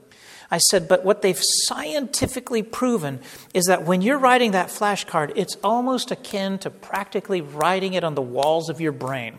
I 0.51 0.59
said, 0.59 0.89
but 0.89 1.05
what 1.05 1.23
they've 1.23 1.39
scientifically 1.41 2.65
proven 2.65 3.21
is 3.55 3.67
that 3.67 3.85
when 3.85 4.03
you're 4.03 4.19
writing 4.19 4.51
that 4.51 4.71
flashcard, 4.71 5.35
it's 5.37 5.57
almost 5.63 6.11
akin 6.11 6.59
to 6.59 6.71
practically 6.71 7.41
writing 7.41 7.95
it 7.95 8.03
on 8.03 8.17
the 8.17 8.23
walls 8.23 8.69
of 8.69 8.81
your 8.81 8.91
brain. 8.91 9.39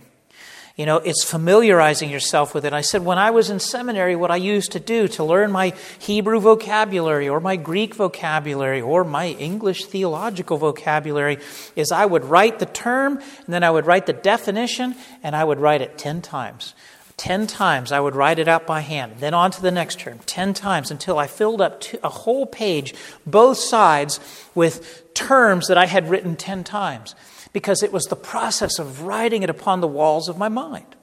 You 0.76 0.86
know, 0.86 0.98
it's 0.98 1.24
familiarizing 1.24 2.10
yourself 2.10 2.54
with 2.54 2.66
it. 2.66 2.74
I 2.74 2.82
said, 2.82 3.06
when 3.06 3.18
I 3.18 3.32
was 3.32 3.50
in 3.50 3.62
seminary, 3.62 4.18
what 4.18 4.30
I 4.30 4.36
used 4.36 4.74
to 4.74 4.80
do 4.80 5.08
to 5.10 5.24
learn 5.24 5.50
my 5.50 5.74
Hebrew 6.00 6.42
vocabulary 6.42 7.30
or 7.30 7.40
my 7.40 7.56
Greek 7.56 7.96
vocabulary 7.96 8.82
or 8.82 9.06
my 9.06 9.28
English 9.28 9.86
theological 9.86 10.58
vocabulary 10.58 11.38
is 11.78 11.94
I 11.94 12.06
would 12.06 12.26
write 12.26 12.60
the 12.60 12.66
term 12.66 13.20
and 13.20 13.54
then 13.54 13.64
I 13.64 13.72
would 13.72 13.86
write 13.86 14.06
the 14.06 14.12
definition 14.12 14.96
and 15.24 15.34
I 15.34 15.46
would 15.46 15.62
write 15.62 15.82
it 15.82 15.98
10 15.98 16.22
times. 16.22 16.76
10 17.16 17.48
times 17.48 17.94
I 17.94 18.02
would 18.02 18.14
write 18.14 18.40
it 18.40 18.50
out 18.50 18.68
by 18.68 18.82
hand, 18.82 19.14
then 19.20 19.34
on 19.34 19.52
to 19.52 19.62
the 19.62 19.72
next 19.72 20.00
term, 20.00 20.20
10 20.26 20.54
times 20.54 20.92
until 20.92 21.18
I 21.18 21.28
filled 21.28 21.62
up 21.62 21.84
a 22.04 22.10
whole 22.10 22.46
page, 22.46 22.94
both 23.26 23.58
sides, 23.58 24.20
with 24.54 25.14
terms 25.14 25.70
that 25.70 25.78
I 25.78 25.86
had 25.86 26.10
written 26.10 26.36
10 26.36 26.66
times 26.66 27.16
because 27.56 27.82
it 27.84 27.94
was 27.94 28.04
the 28.08 28.18
process 28.18 28.80
of 28.80 29.04
writing 29.04 29.42
it 29.42 29.50
upon 29.50 29.80
the 29.80 29.88
walls 29.88 30.28
of 30.28 30.38
my 30.38 30.50
mind. 30.50 30.94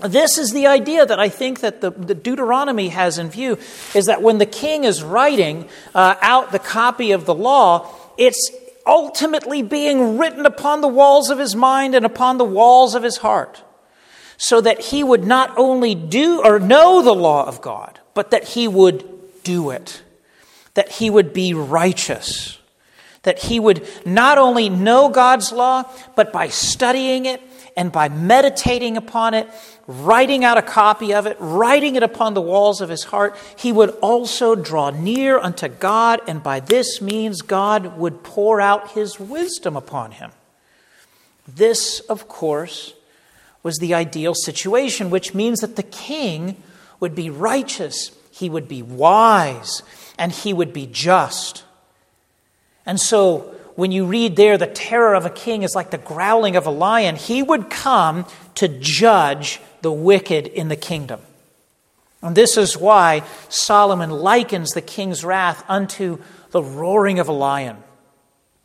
This 0.00 0.36
is 0.36 0.50
the 0.50 0.66
idea 0.66 1.06
that 1.06 1.20
I 1.20 1.28
think 1.28 1.60
that 1.60 1.80
the, 1.80 1.92
the 1.92 2.16
Deuteronomy 2.16 2.88
has 2.88 3.16
in 3.16 3.30
view 3.30 3.58
is 3.94 4.06
that 4.06 4.20
when 4.20 4.38
the 4.38 4.44
king 4.44 4.82
is 4.82 5.04
writing 5.04 5.68
uh, 5.94 6.16
out 6.20 6.50
the 6.50 6.58
copy 6.58 7.12
of 7.12 7.26
the 7.26 7.34
law, 7.34 7.94
it's 8.16 8.50
ultimately 8.84 9.62
being 9.62 10.18
written 10.18 10.46
upon 10.46 10.80
the 10.80 10.88
walls 10.88 11.30
of 11.30 11.38
his 11.38 11.54
mind 11.54 11.94
and 11.94 12.04
upon 12.04 12.38
the 12.38 12.44
walls 12.44 12.96
of 12.96 13.04
his 13.04 13.18
heart, 13.18 13.62
so 14.36 14.60
that 14.60 14.80
he 14.80 15.04
would 15.04 15.24
not 15.24 15.56
only 15.56 15.94
do 15.94 16.42
or 16.44 16.58
know 16.58 17.02
the 17.02 17.14
law 17.14 17.46
of 17.46 17.62
God, 17.62 18.00
but 18.14 18.32
that 18.32 18.42
he 18.48 18.66
would 18.66 19.04
do 19.44 19.70
it, 19.70 20.02
that 20.74 20.90
he 20.90 21.08
would 21.08 21.32
be 21.32 21.54
righteous 21.54 22.57
that 23.22 23.38
he 23.40 23.60
would 23.60 23.86
not 24.06 24.38
only 24.38 24.68
know 24.68 25.08
God's 25.08 25.52
law, 25.52 25.84
but 26.14 26.32
by 26.32 26.48
studying 26.48 27.26
it 27.26 27.42
and 27.76 27.92
by 27.92 28.08
meditating 28.08 28.96
upon 28.96 29.34
it, 29.34 29.48
writing 29.86 30.44
out 30.44 30.58
a 30.58 30.62
copy 30.62 31.14
of 31.14 31.26
it, 31.26 31.36
writing 31.38 31.96
it 31.96 32.02
upon 32.02 32.34
the 32.34 32.40
walls 32.40 32.80
of 32.80 32.88
his 32.88 33.04
heart, 33.04 33.36
he 33.56 33.72
would 33.72 33.90
also 34.02 34.54
draw 34.54 34.90
near 34.90 35.38
unto 35.38 35.68
God, 35.68 36.20
and 36.26 36.42
by 36.42 36.60
this 36.60 37.00
means 37.00 37.42
God 37.42 37.96
would 37.96 38.22
pour 38.22 38.60
out 38.60 38.92
his 38.92 39.18
wisdom 39.18 39.76
upon 39.76 40.12
him. 40.12 40.32
This, 41.46 42.00
of 42.00 42.28
course, 42.28 42.94
was 43.62 43.78
the 43.78 43.94
ideal 43.94 44.34
situation, 44.34 45.10
which 45.10 45.34
means 45.34 45.60
that 45.60 45.76
the 45.76 45.82
king 45.82 46.62
would 47.00 47.14
be 47.14 47.30
righteous, 47.30 48.12
he 48.30 48.50
would 48.50 48.68
be 48.68 48.82
wise, 48.82 49.82
and 50.18 50.32
he 50.32 50.52
would 50.52 50.72
be 50.72 50.86
just. 50.86 51.64
And 52.88 52.98
so 52.98 53.54
when 53.76 53.92
you 53.92 54.06
read 54.06 54.34
there, 54.34 54.58
the 54.58 54.66
terror 54.66 55.14
of 55.14 55.26
a 55.26 55.30
king 55.30 55.62
is 55.62 55.76
like 55.76 55.90
the 55.90 55.98
growling 55.98 56.56
of 56.56 56.66
a 56.66 56.70
lion, 56.70 57.14
he 57.14 57.42
would 57.42 57.70
come 57.70 58.26
to 58.56 58.66
judge 58.66 59.60
the 59.82 59.92
wicked 59.92 60.48
in 60.48 60.68
the 60.68 60.74
kingdom. 60.74 61.20
And 62.22 62.34
this 62.34 62.56
is 62.56 62.76
why 62.76 63.22
Solomon 63.48 64.10
likens 64.10 64.70
the 64.70 64.80
king's 64.80 65.24
wrath 65.24 65.64
unto 65.68 66.18
the 66.50 66.62
roaring 66.62 67.20
of 67.20 67.28
a 67.28 67.32
lion. 67.32 67.76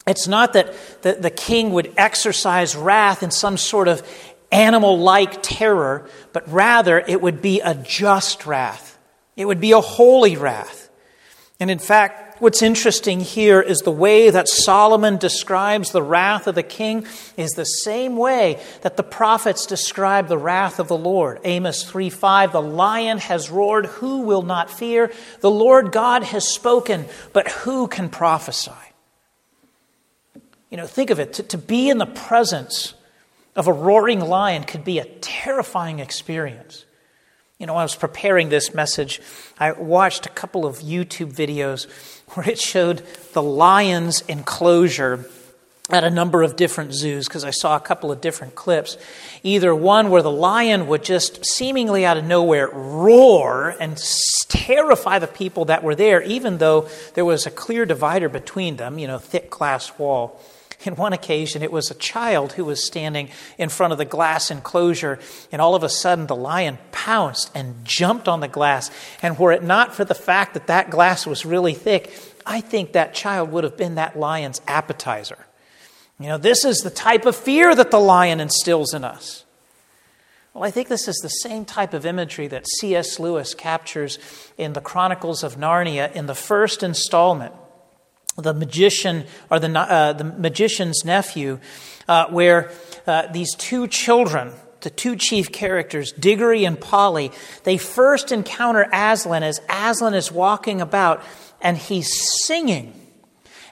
It's 0.08 0.27
not 0.27 0.53
that 0.53 0.74
the, 1.03 1.13
the 1.13 1.30
king 1.30 1.74
would 1.74 1.94
exercise 1.98 2.75
wrath 2.75 3.24
in 3.24 3.30
some 3.30 3.58
sort 3.58 3.88
of 3.88 4.01
animal 4.51 5.00
like 5.00 5.44
terror, 5.44 6.10
but 6.32 6.50
rather 6.51 6.98
it 6.98 7.22
would 7.22 7.42
be 7.42 7.60
a 7.60 7.75
just 7.75 8.46
wrath. 8.46 8.98
It 9.36 9.46
would 9.46 9.60
be 9.60 9.74
a 9.74 9.82
holy 9.82 10.38
wrath. 10.38 10.89
And 11.60 11.70
in 11.70 11.80
fact, 11.80 12.33
what's 12.44 12.62
interesting 12.62 13.22
here 13.22 13.62
is 13.62 13.80
the 13.80 13.92
way 13.92 14.30
that 14.30 14.50
Solomon 14.50 15.16
describes 15.16 15.92
the 15.92 16.04
wrath 16.04 16.46
of 16.46 16.56
the 16.56 16.62
king 16.62 17.08
is 17.38 17.52
the 17.52 17.64
same 17.64 18.18
way 18.18 18.62
that 18.82 18.98
the 18.98 19.04
prophets 19.04 19.66
describe 19.66 20.28
the 20.28 20.38
wrath 20.38 20.78
of 20.78 20.90
the 20.90 20.98
Lord. 20.98 21.40
Amos 21.46 21.90
3:5 21.90 22.52
The 22.52 22.62
lion 22.62 23.18
has 23.20 23.50
roared, 23.50 23.86
who 23.86 24.24
will 24.24 24.42
not 24.42 24.70
fear? 24.70 25.10
The 25.40 25.50
Lord 25.50 25.94
God 25.94 26.24
has 26.24 26.46
spoken, 26.46 27.06
but 27.32 27.48
who 27.50 27.88
can 27.88 28.10
prophesy? 28.10 28.72
You 30.70 30.76
know, 30.76 30.86
think 30.86 31.12
of 31.12 31.20
it 31.20 31.34
to, 31.34 31.44
to 31.44 31.58
be 31.58 31.90
in 31.90 31.98
the 31.98 32.06
presence 32.06 32.94
of 33.56 33.68
a 33.68 33.74
roaring 33.74 34.20
lion 34.20 34.66
could 34.66 34.84
be 34.84 35.00
a 35.00 35.06
terrifying 35.06 36.00
experience. 36.00 36.84
You 37.60 37.68
know, 37.68 37.78
I 37.78 37.84
was 37.84 37.96
preparing 37.96 38.50
this 38.50 38.74
message, 38.74 39.22
I 39.58 39.72
watched 39.72 40.26
a 40.26 40.30
couple 40.30 40.66
of 40.66 40.80
YouTube 40.80 41.32
videos 41.32 41.88
where 42.34 42.50
it 42.50 42.60
showed 42.60 43.04
the 43.34 43.42
lion's 43.42 44.22
enclosure 44.22 45.25
at 45.90 46.04
a 46.04 46.10
number 46.10 46.44
of 46.44 46.56
different 46.56 46.94
zoos 46.94 47.28
because 47.28 47.44
I 47.44 47.52
saw 47.52 47.75
a 47.75 47.80
couple 47.80 48.12
of 48.12 48.22
different 48.22 48.56
clips. 48.56 48.98
Either 49.44 49.75
one 49.75 50.10
where 50.10 50.22
the 50.22 50.32
lion 50.32 50.88
would 50.88 51.04
just 51.04 51.46
seemingly 51.46 52.06
out 52.06 52.18
of 52.18 52.24
nowhere 52.24 52.70
roar 52.70 53.75
and 53.80 53.98
terrify 54.48 55.20
the 55.20 55.28
people 55.28 55.66
that 55.66 55.84
were 55.84 55.96
there, 55.96 56.22
even 56.22 56.58
though 56.58 56.88
there 57.16 57.25
was 57.25 57.46
a 57.46 57.52
clear 57.52 57.86
divider 57.86 58.30
between 58.30 58.78
them, 58.78 58.98
you 58.98 59.08
know, 59.08 59.18
thick 59.18 59.50
glass 59.50 59.98
wall. 60.00 60.40
In 60.86 60.96
one 60.96 61.13
occasion, 61.13 61.63
it 61.63 61.72
was 61.72 61.90
a 61.90 61.96
child 61.96 62.54
who 62.54 62.66
was 62.66 62.86
standing 62.86 63.30
in 63.58 63.70
front 63.70 63.94
of 63.94 63.98
the 63.98 64.06
glass 64.06 64.52
enclosure, 64.52 65.20
and 65.52 65.62
all 65.62 65.75
of 65.75 65.84
a 65.84 65.90
sudden 65.90 66.28
the 66.28 66.36
lion 66.36 66.78
pounced 66.92 67.52
and 67.56 67.86
jumped 67.86 68.28
on 68.28 68.42
the 68.42 68.48
glass. 68.48 68.92
And 69.22 69.40
were 69.40 69.52
it 69.52 69.63
not 69.63 69.96
for 69.96 70.04
the 70.04 70.16
fact 70.16 70.54
that 70.54 70.68
that 70.68 70.90
glass 70.90 71.25
was 71.25 71.46
really 71.46 71.74
thick, 71.74 72.13
I 72.46 72.62
think 72.62 72.92
that 72.92 73.13
child 73.13 73.52
would 73.52 73.63
have 73.63 73.78
been 73.78 73.96
that 73.96 74.20
lion's 74.20 74.62
appetizer. 74.68 75.46
You 76.20 76.28
know, 76.28 76.38
this 76.38 76.66
is 76.66 76.80
the 76.80 76.90
type 76.90 77.25
of 77.25 77.36
fear 77.36 77.74
that 77.74 77.92
the 77.92 78.00
lion 78.00 78.40
instills 78.40 78.94
in 78.94 79.04
us. 79.04 79.46
Well, 80.54 80.63
I 80.63 80.72
think 80.72 80.88
this 80.88 81.08
is 81.08 81.18
the 81.18 81.30
same 81.30 81.66
type 81.66 81.94
of 81.94 82.06
imagery 82.06 82.48
that 82.48 82.68
C.S. 82.78 83.20
Lewis 83.20 83.56
captures 83.56 84.20
in 84.58 84.74
the 84.74 84.82
Chronicles 84.82 85.44
of 85.44 85.56
Narnia 85.56 86.12
in 86.13 86.28
the 86.28 86.36
first 86.36 86.84
installment 86.84 87.54
the 88.38 88.54
magician 88.54 89.25
or 89.50 89.60
the, 89.60 89.78
uh, 89.78 90.13
the 90.13 90.24
magician's 90.24 91.06
nephew, 91.06 91.60
uh, 92.08 92.28
where 92.28 92.72
uh, 93.06 93.28
these 93.32 93.56
two 93.56 93.88
children, 93.88 94.52
the 94.82 94.90
two 94.90 95.16
chief 95.16 95.52
characters, 95.52 96.12
Diggory 96.12 96.66
and 96.66 96.80
Polly, 96.80 97.32
they 97.63 97.78
first 97.78 98.32
encounter 98.32 98.88
Aslan 98.92 99.44
as 99.44 99.62
Aslan 99.70 100.13
is 100.13 100.32
walking 100.32 100.82
about 100.82 101.24
and 101.62 101.78
he's 101.78 102.12
singing. 102.44 103.00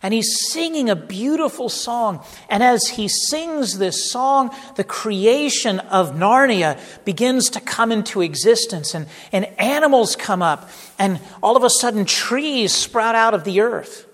And 0.03 0.15
he's 0.15 0.49
singing 0.51 0.89
a 0.89 0.95
beautiful 0.95 1.69
song. 1.69 2.25
And 2.49 2.63
as 2.63 2.87
he 2.87 3.07
sings 3.07 3.77
this 3.77 4.11
song, 4.11 4.49
the 4.75 4.83
creation 4.83 5.79
of 5.79 6.13
Narnia 6.15 6.79
begins 7.05 7.51
to 7.51 7.59
come 7.59 7.91
into 7.91 8.21
existence, 8.21 8.95
and, 8.95 9.05
and 9.31 9.45
animals 9.59 10.15
come 10.15 10.41
up, 10.41 10.71
and 10.97 11.19
all 11.43 11.55
of 11.55 11.63
a 11.63 11.69
sudden, 11.69 12.05
trees 12.05 12.73
sprout 12.73 13.13
out 13.13 13.35
of 13.35 13.43
the 13.43 13.61
earth. 13.61 14.07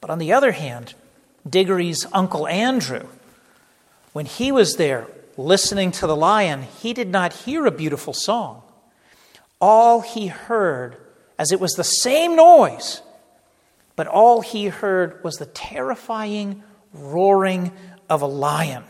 But 0.00 0.10
on 0.10 0.18
the 0.18 0.32
other 0.32 0.52
hand, 0.52 0.94
Diggory's 1.48 2.06
uncle 2.12 2.46
Andrew, 2.46 3.06
when 4.12 4.26
he 4.26 4.52
was 4.52 4.76
there 4.76 5.06
listening 5.36 5.92
to 5.92 6.06
the 6.06 6.16
lion, 6.16 6.62
he 6.62 6.92
did 6.92 7.08
not 7.08 7.32
hear 7.32 7.66
a 7.66 7.70
beautiful 7.70 8.12
song. 8.12 8.62
All 9.60 10.00
he 10.00 10.28
heard, 10.28 10.96
as 11.38 11.52
it 11.52 11.60
was 11.60 11.72
the 11.72 11.84
same 11.84 12.36
noise, 12.36 13.02
but 13.96 14.06
all 14.06 14.40
he 14.40 14.66
heard 14.66 15.22
was 15.24 15.36
the 15.36 15.46
terrifying 15.46 16.62
roaring 16.92 17.72
of 18.08 18.22
a 18.22 18.26
lion, 18.26 18.84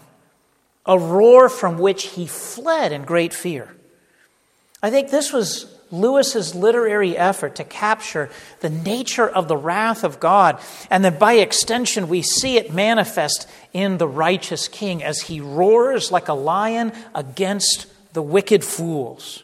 a 0.84 0.98
roar 0.98 1.48
from 1.48 1.78
which 1.78 2.04
he 2.08 2.26
fled 2.26 2.92
in 2.92 3.04
great 3.04 3.32
fear. 3.32 3.74
I 4.82 4.90
think 4.90 5.10
this 5.10 5.32
was 5.32 5.77
Lewis's 5.90 6.54
literary 6.54 7.16
effort 7.16 7.56
to 7.56 7.64
capture 7.64 8.30
the 8.60 8.70
nature 8.70 9.28
of 9.28 9.48
the 9.48 9.56
wrath 9.56 10.04
of 10.04 10.20
God, 10.20 10.60
and 10.90 11.04
then 11.04 11.18
by 11.18 11.34
extension, 11.34 12.08
we 12.08 12.22
see 12.22 12.56
it 12.56 12.72
manifest 12.72 13.48
in 13.72 13.98
the 13.98 14.08
righteous 14.08 14.68
king 14.68 15.02
as 15.02 15.22
he 15.22 15.40
roars 15.40 16.12
like 16.12 16.28
a 16.28 16.34
lion 16.34 16.92
against 17.14 17.86
the 18.12 18.22
wicked 18.22 18.64
fools. 18.64 19.42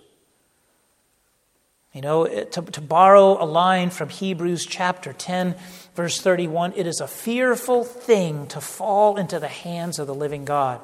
You 1.95 2.01
know, 2.01 2.27
to, 2.27 2.63
to 2.63 2.81
borrow 2.81 3.41
a 3.41 3.47
line 3.47 3.91
from 3.91 4.09
Hebrews 4.09 4.67
chapter 4.67 5.13
10, 5.13 5.55
verse 5.95 6.21
31, 6.21 6.73
it 6.75 6.89
is 6.89 7.01
a 7.01 7.07
fearful 7.07 7.85
thing 7.85 8.49
to 8.49 8.61
fall 8.61 9.17
into 9.17 9.39
the 9.39 9.49
hands 9.49 10.01
of 10.01 10.09
the 10.09 10.15
living 10.15 10.45
God. 10.45 10.81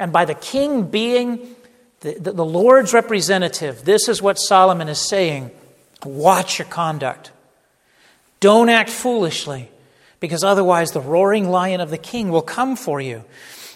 And 0.00 0.12
by 0.12 0.24
the 0.24 0.34
king 0.34 0.90
being 0.90 1.54
The, 2.00 2.14
the, 2.14 2.32
the 2.32 2.44
Lord's 2.44 2.94
representative, 2.94 3.84
this 3.84 4.08
is 4.08 4.22
what 4.22 4.38
Solomon 4.38 4.88
is 4.88 4.98
saying 4.98 5.50
watch 6.04 6.58
your 6.58 6.68
conduct. 6.68 7.32
Don't 8.40 8.68
act 8.68 8.90
foolishly, 8.90 9.68
because 10.20 10.44
otherwise 10.44 10.92
the 10.92 11.00
roaring 11.00 11.50
lion 11.50 11.80
of 11.80 11.90
the 11.90 11.98
king 11.98 12.30
will 12.30 12.42
come 12.42 12.76
for 12.76 13.00
you. 13.00 13.24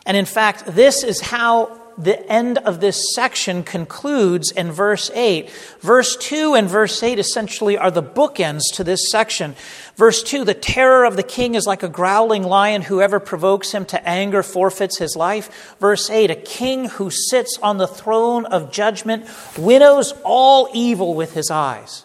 And 0.07 0.17
in 0.17 0.25
fact, 0.25 0.67
this 0.67 1.02
is 1.02 1.21
how 1.21 1.81
the 1.99 2.30
end 2.30 2.58
of 2.58 2.80
this 2.80 3.14
section 3.14 3.62
concludes 3.62 4.50
in 4.50 4.72
verse 4.72 5.11
8. 5.14 5.50
Verse 5.80 6.16
2 6.16 6.54
and 6.54 6.68
verse 6.68 7.02
8 7.02 7.18
essentially 7.18 7.76
are 7.76 7.90
the 7.90 8.02
bookends 8.02 8.62
to 8.75 8.84
this 8.84 9.11
section. 9.11 9.54
Verse 9.96 10.22
2 10.22 10.44
the 10.44 10.54
terror 10.54 11.04
of 11.04 11.16
the 11.16 11.22
king 11.22 11.54
is 11.54 11.66
like 11.66 11.82
a 11.82 11.88
growling 11.88 12.42
lion. 12.42 12.82
Whoever 12.82 13.20
provokes 13.20 13.72
him 13.72 13.84
to 13.87 14.08
anger 14.08 14.42
forfeits 14.42 14.99
his 14.99 15.16
life. 15.16 15.76
Verse 15.80 16.11
8 16.11 16.30
a 16.30 16.37
king 16.37 16.87
who 16.87 17.11
sits 17.11 17.58
on 17.62 17.78
the 17.78 17.88
throne 17.88 18.46
of 18.46 18.72
judgment 18.72 19.26
winnows 19.58 20.12
all 20.25 20.68
evil 20.72 21.14
with 21.14 21.34
his 21.34 21.50
eyes. 21.50 22.04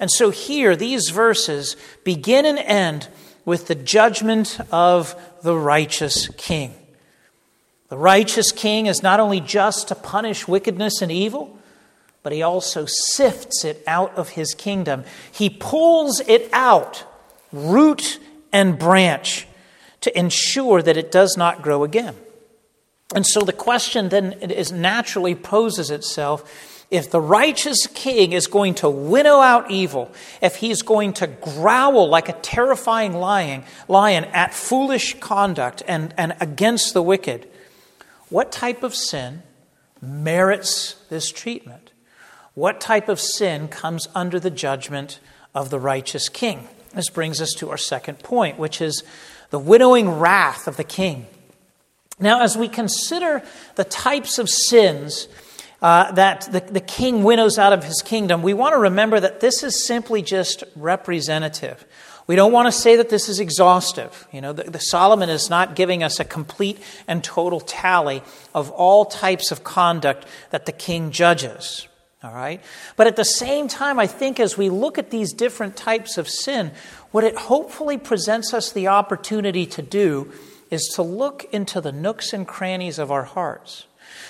And 0.00 0.10
so 0.10 0.30
here, 0.30 0.76
these 0.76 1.10
verses 1.10 1.76
begin 2.02 2.44
and 2.44 2.58
end 2.58 3.08
with 3.44 3.68
the 3.68 3.74
judgment 3.74 4.58
of 4.72 5.14
the 5.42 5.56
righteous 5.56 6.28
king. 6.36 6.74
The 7.88 7.96
righteous 7.98 8.50
king 8.52 8.86
is 8.86 9.02
not 9.02 9.20
only 9.20 9.40
just 9.40 9.88
to 9.88 9.94
punish 9.94 10.48
wickedness 10.48 11.02
and 11.02 11.12
evil, 11.12 11.58
but 12.22 12.32
he 12.32 12.42
also 12.42 12.86
sifts 12.86 13.64
it 13.64 13.82
out 13.86 14.14
of 14.16 14.30
his 14.30 14.54
kingdom. 14.54 15.04
He 15.30 15.50
pulls 15.50 16.20
it 16.20 16.48
out, 16.52 17.04
root 17.52 18.18
and 18.52 18.78
branch, 18.78 19.46
to 20.00 20.18
ensure 20.18 20.82
that 20.82 20.96
it 20.96 21.12
does 21.12 21.36
not 21.36 21.62
grow 21.62 21.84
again. 21.84 22.16
And 23.14 23.26
so 23.26 23.40
the 23.40 23.52
question 23.52 24.08
then 24.08 24.32
is 24.32 24.72
naturally 24.72 25.34
poses 25.34 25.90
itself 25.90 26.72
if 26.90 27.10
the 27.10 27.20
righteous 27.20 27.86
king 27.88 28.32
is 28.32 28.46
going 28.46 28.74
to 28.76 28.88
winnow 28.88 29.40
out 29.40 29.70
evil, 29.70 30.12
if 30.40 30.56
he's 30.56 30.82
going 30.82 31.14
to 31.14 31.26
growl 31.26 32.08
like 32.08 32.28
a 32.28 32.34
terrifying 32.34 33.14
lion, 33.14 33.64
lion 33.88 34.24
at 34.26 34.54
foolish 34.54 35.18
conduct 35.18 35.82
and, 35.88 36.14
and 36.16 36.36
against 36.40 36.94
the 36.94 37.02
wicked, 37.02 37.48
what 38.34 38.50
type 38.50 38.82
of 38.82 38.96
sin 38.96 39.44
merits 40.02 40.96
this 41.08 41.30
treatment? 41.30 41.92
What 42.54 42.80
type 42.80 43.08
of 43.08 43.20
sin 43.20 43.68
comes 43.68 44.08
under 44.12 44.40
the 44.40 44.50
judgment 44.50 45.20
of 45.54 45.70
the 45.70 45.78
righteous 45.78 46.28
king? 46.28 46.66
This 46.92 47.10
brings 47.10 47.40
us 47.40 47.52
to 47.58 47.70
our 47.70 47.76
second 47.76 48.18
point, 48.24 48.58
which 48.58 48.80
is 48.80 49.04
the 49.50 49.60
winnowing 49.60 50.10
wrath 50.10 50.66
of 50.66 50.76
the 50.76 50.82
king. 50.82 51.28
Now, 52.18 52.42
as 52.42 52.56
we 52.56 52.66
consider 52.66 53.40
the 53.76 53.84
types 53.84 54.40
of 54.40 54.50
sins 54.50 55.28
uh, 55.80 56.10
that 56.10 56.48
the, 56.50 56.58
the 56.58 56.80
king 56.80 57.22
winnows 57.22 57.56
out 57.56 57.72
of 57.72 57.84
his 57.84 58.02
kingdom, 58.02 58.42
we 58.42 58.52
want 58.52 58.72
to 58.72 58.78
remember 58.80 59.20
that 59.20 59.38
this 59.38 59.62
is 59.62 59.86
simply 59.86 60.22
just 60.22 60.64
representative. 60.74 61.86
We 62.26 62.36
don't 62.36 62.52
want 62.52 62.66
to 62.66 62.72
say 62.72 62.96
that 62.96 63.10
this 63.10 63.28
is 63.28 63.38
exhaustive. 63.38 64.26
You 64.32 64.40
know, 64.40 64.52
the, 64.52 64.64
the, 64.64 64.78
Solomon 64.78 65.28
is 65.28 65.50
not 65.50 65.76
giving 65.76 66.02
us 66.02 66.20
a 66.20 66.24
complete 66.24 66.78
and 67.06 67.22
total 67.22 67.60
tally 67.60 68.22
of 68.54 68.70
all 68.70 69.04
types 69.04 69.50
of 69.50 69.62
conduct 69.62 70.26
that 70.50 70.64
the 70.64 70.72
king 70.72 71.10
judges. 71.10 71.86
All 72.22 72.32
right? 72.32 72.62
But 72.96 73.06
at 73.06 73.16
the 73.16 73.24
same 73.24 73.68
time, 73.68 73.98
I 73.98 74.06
think 74.06 74.40
as 74.40 74.56
we 74.56 74.70
look 74.70 74.96
at 74.96 75.10
these 75.10 75.34
different 75.34 75.76
types 75.76 76.16
of 76.16 76.26
sin, 76.26 76.72
what 77.10 77.24
it 77.24 77.36
hopefully 77.36 77.98
presents 77.98 78.54
us 78.54 78.72
the 78.72 78.88
opportunity 78.88 79.66
to 79.66 79.82
do 79.82 80.32
is 80.70 80.90
to 80.94 81.02
look 81.02 81.44
into 81.52 81.82
the 81.82 81.92
nooks 81.92 82.32
and 82.32 82.48
crannies 82.48 82.98
of 82.98 83.12
our 83.12 83.24
hearts, 83.24 83.84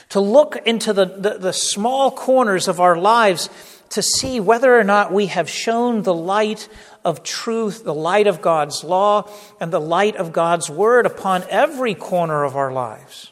to 0.09 0.19
look 0.19 0.57
into 0.67 0.93
the, 0.93 1.05
the, 1.05 1.39
the 1.39 1.53
small 1.53 2.11
corners 2.11 2.67
of 2.67 2.81
our 2.81 2.97
lives 2.97 3.49
to 3.91 4.03
see 4.03 4.41
whether 4.41 4.77
or 4.77 4.83
not 4.83 5.13
we 5.13 5.27
have 5.27 5.49
shone 5.49 6.03
the 6.03 6.15
light 6.15 6.69
of 7.05 7.23
truth, 7.23 7.85
the 7.85 7.95
light 7.95 8.27
of 8.27 8.41
God's 8.41 8.83
law, 8.83 9.29
and 9.61 9.73
the 9.73 9.81
light 9.81 10.17
of 10.17 10.33
God's 10.33 10.71
word 10.71 11.07
upon 11.07 11.45
every 11.51 11.95
corner 11.95 12.45
of 12.45 12.57
our 12.57 12.73
lives. 12.73 13.31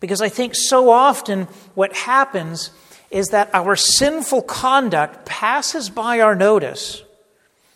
Because 0.00 0.20
I 0.20 0.28
think 0.28 0.54
so 0.54 0.90
often 0.90 1.44
what 1.74 1.96
happens 1.96 2.70
is 3.10 3.28
that 3.28 3.50
our 3.54 3.76
sinful 3.76 4.42
conduct 4.42 5.24
passes 5.26 5.90
by 5.90 6.20
our 6.20 6.34
notice. 6.34 7.02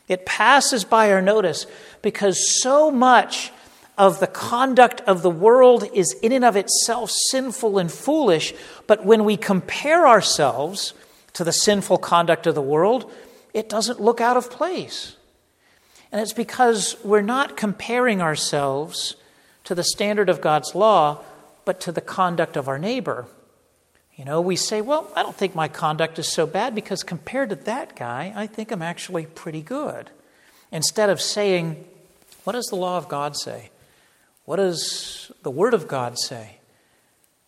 It 0.09 0.26
passes 0.26 0.85
by 0.85 1.12
our 1.12 1.23
notice 1.23 1.66
because 2.03 2.61
so 2.61 2.90
much 2.90 3.53
of 3.96 4.18
the 4.18 4.27
conduct 4.27 5.03
of 5.03 5.23
the 5.23 5.31
world 5.31 5.85
is 5.94 6.14
in 6.23 6.33
and 6.33 6.44
of 6.44 6.57
itself 6.57 7.11
sinful 7.11 7.79
and 7.79 7.92
foolish. 7.92 8.55
But 8.87 9.05
when 9.05 9.25
we 9.25 9.37
compare 9.37 10.09
ourselves 10.09 10.94
to 11.35 11.44
the 11.44 11.53
sinful 11.53 11.99
conduct 11.99 12.46
of 12.46 12.55
the 12.55 12.62
world, 12.62 13.12
it 13.53 13.69
doesn't 13.69 14.01
look 14.01 14.21
out 14.21 14.37
of 14.37 14.51
place. 14.51 15.17
And 16.13 16.21
it's 16.21 16.33
because 16.33 16.97
we're 17.05 17.21
not 17.21 17.57
comparing 17.57 18.21
ourselves 18.21 19.17
to 19.65 19.75
the 19.75 19.85
standard 19.85 20.29
of 20.29 20.41
God's 20.41 20.75
law, 20.75 21.21
but 21.65 21.81
to 21.83 21.93
the 21.93 22.01
conduct 22.01 22.57
of 22.57 22.69
our 22.69 22.79
neighbor. 22.79 23.27
You 24.17 24.25
know, 24.25 24.41
we 24.41 24.57
say, 24.57 24.81
well, 24.81 25.11
I 25.15 25.23
don't 25.23 25.37
think 25.37 25.55
my 25.55 25.69
conduct 25.69 26.19
is 26.19 26.29
so 26.29 26.47
bad 26.47 26.75
because 26.75 27.03
compared 27.03 27.51
to 27.51 27.57
that 27.57 27.97
guy, 27.97 28.33
I 28.35 28.47
think 28.47 28.71
I'm 28.71 28.83
actually 28.83 29.27
pretty 29.27 29.63
good. 29.63 30.11
Instead 30.73 31.11
of 31.11 31.21
saying, 31.21 31.85
what 32.45 32.53
does 32.53 32.67
the 32.67 32.77
law 32.77 32.99
of 32.99 33.09
God 33.09 33.37
say? 33.37 33.71
What 34.45 34.57
does 34.57 35.31
the 35.43 35.51
Word 35.51 35.75
of 35.75 35.87
God 35.89 36.19
say? 36.19 36.59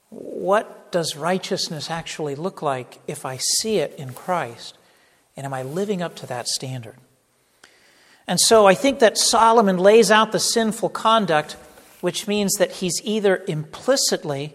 What 0.09 0.93
does 0.93 1.17
righteousness 1.17 1.91
actually 1.91 2.37
look 2.37 2.63
like 2.63 3.01
if 3.07 3.27
I 3.27 3.39
see 3.39 3.79
it 3.79 3.95
in 3.99 4.13
Christ? 4.13 4.79
And 5.37 5.47
am 5.47 5.55
I 5.55 5.63
living 5.63 6.03
up 6.03 6.15
to 6.17 6.27
that 6.27 6.49
standard? 6.49 6.97
And 8.27 8.39
so 8.39 8.67
I 8.67 8.75
think 8.75 9.01
that 9.01 9.19
Solomon 9.19 9.79
lays 9.79 10.11
out 10.11 10.33
the 10.33 10.39
sinful 10.39 10.91
conduct, 10.91 11.53
which 12.01 12.29
means 12.29 12.55
that 12.55 12.73
he's 12.73 13.01
either 13.03 13.43
implicitly 13.49 14.55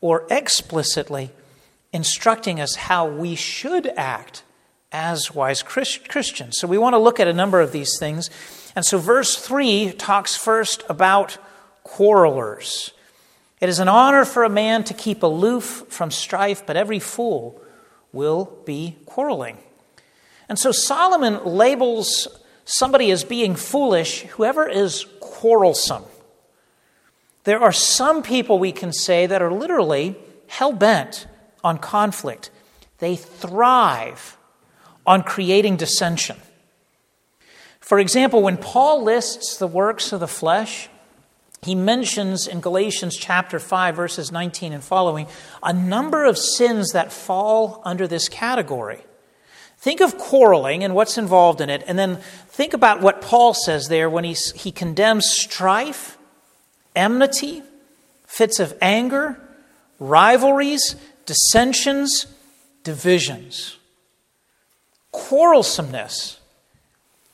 or 0.00 0.26
explicitly 0.30 1.30
instructing 1.92 2.60
us 2.60 2.74
how 2.74 3.06
we 3.06 3.34
should 3.34 3.86
act 3.96 4.42
as 4.90 5.34
wise 5.34 5.62
Christians. 5.62 6.56
So 6.58 6.66
we 6.66 6.78
want 6.78 6.94
to 6.94 6.98
look 6.98 7.20
at 7.20 7.28
a 7.28 7.32
number 7.32 7.60
of 7.60 7.72
these 7.72 7.98
things. 7.98 8.30
And 8.74 8.84
so 8.84 8.98
verse 8.98 9.36
3 9.36 9.92
talks 9.92 10.36
first 10.36 10.82
about 10.88 11.36
quarrelers. 11.84 12.92
It 13.60 13.68
is 13.68 13.78
an 13.78 13.88
honor 13.88 14.24
for 14.24 14.44
a 14.44 14.48
man 14.48 14.84
to 14.84 14.94
keep 14.94 15.22
aloof 15.22 15.84
from 15.88 16.10
strife, 16.10 16.66
but 16.66 16.76
every 16.76 16.98
fool 16.98 17.60
will 18.12 18.58
be 18.64 18.96
quarreling. 19.06 19.58
And 20.52 20.58
so 20.58 20.70
Solomon 20.70 21.46
labels 21.46 22.28
somebody 22.66 23.10
as 23.10 23.24
being 23.24 23.56
foolish 23.56 24.24
whoever 24.24 24.68
is 24.68 25.06
quarrelsome. 25.18 26.04
There 27.44 27.62
are 27.62 27.72
some 27.72 28.22
people 28.22 28.58
we 28.58 28.70
can 28.70 28.92
say 28.92 29.24
that 29.24 29.40
are 29.40 29.50
literally 29.50 30.14
hell 30.48 30.74
bent 30.74 31.26
on 31.64 31.78
conflict, 31.78 32.50
they 32.98 33.16
thrive 33.16 34.36
on 35.06 35.22
creating 35.22 35.76
dissension. 35.76 36.36
For 37.80 37.98
example, 37.98 38.42
when 38.42 38.58
Paul 38.58 39.04
lists 39.04 39.56
the 39.56 39.66
works 39.66 40.12
of 40.12 40.20
the 40.20 40.28
flesh, 40.28 40.90
he 41.62 41.74
mentions 41.74 42.46
in 42.46 42.60
Galatians 42.60 43.16
chapter 43.16 43.58
5, 43.58 43.96
verses 43.96 44.30
19 44.30 44.74
and 44.74 44.84
following, 44.84 45.28
a 45.62 45.72
number 45.72 46.26
of 46.26 46.36
sins 46.36 46.92
that 46.92 47.10
fall 47.10 47.80
under 47.86 48.06
this 48.06 48.28
category. 48.28 49.02
Think 49.82 50.00
of 50.00 50.16
quarreling 50.16 50.84
and 50.84 50.94
what's 50.94 51.18
involved 51.18 51.60
in 51.60 51.68
it, 51.68 51.82
and 51.88 51.98
then 51.98 52.18
think 52.46 52.72
about 52.72 53.00
what 53.00 53.20
Paul 53.20 53.52
says 53.52 53.88
there 53.88 54.08
when 54.08 54.22
he, 54.22 54.36
he 54.54 54.70
condemns 54.70 55.28
strife, 55.28 56.16
enmity, 56.94 57.64
fits 58.24 58.60
of 58.60 58.78
anger, 58.80 59.40
rivalries, 59.98 60.94
dissensions, 61.26 62.26
divisions. 62.84 63.76
Quarrelsomeness 65.10 66.38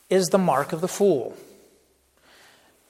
is 0.09 0.29
the 0.29 0.39
mark 0.39 0.73
of 0.73 0.81
the 0.81 0.87
fool. 0.87 1.37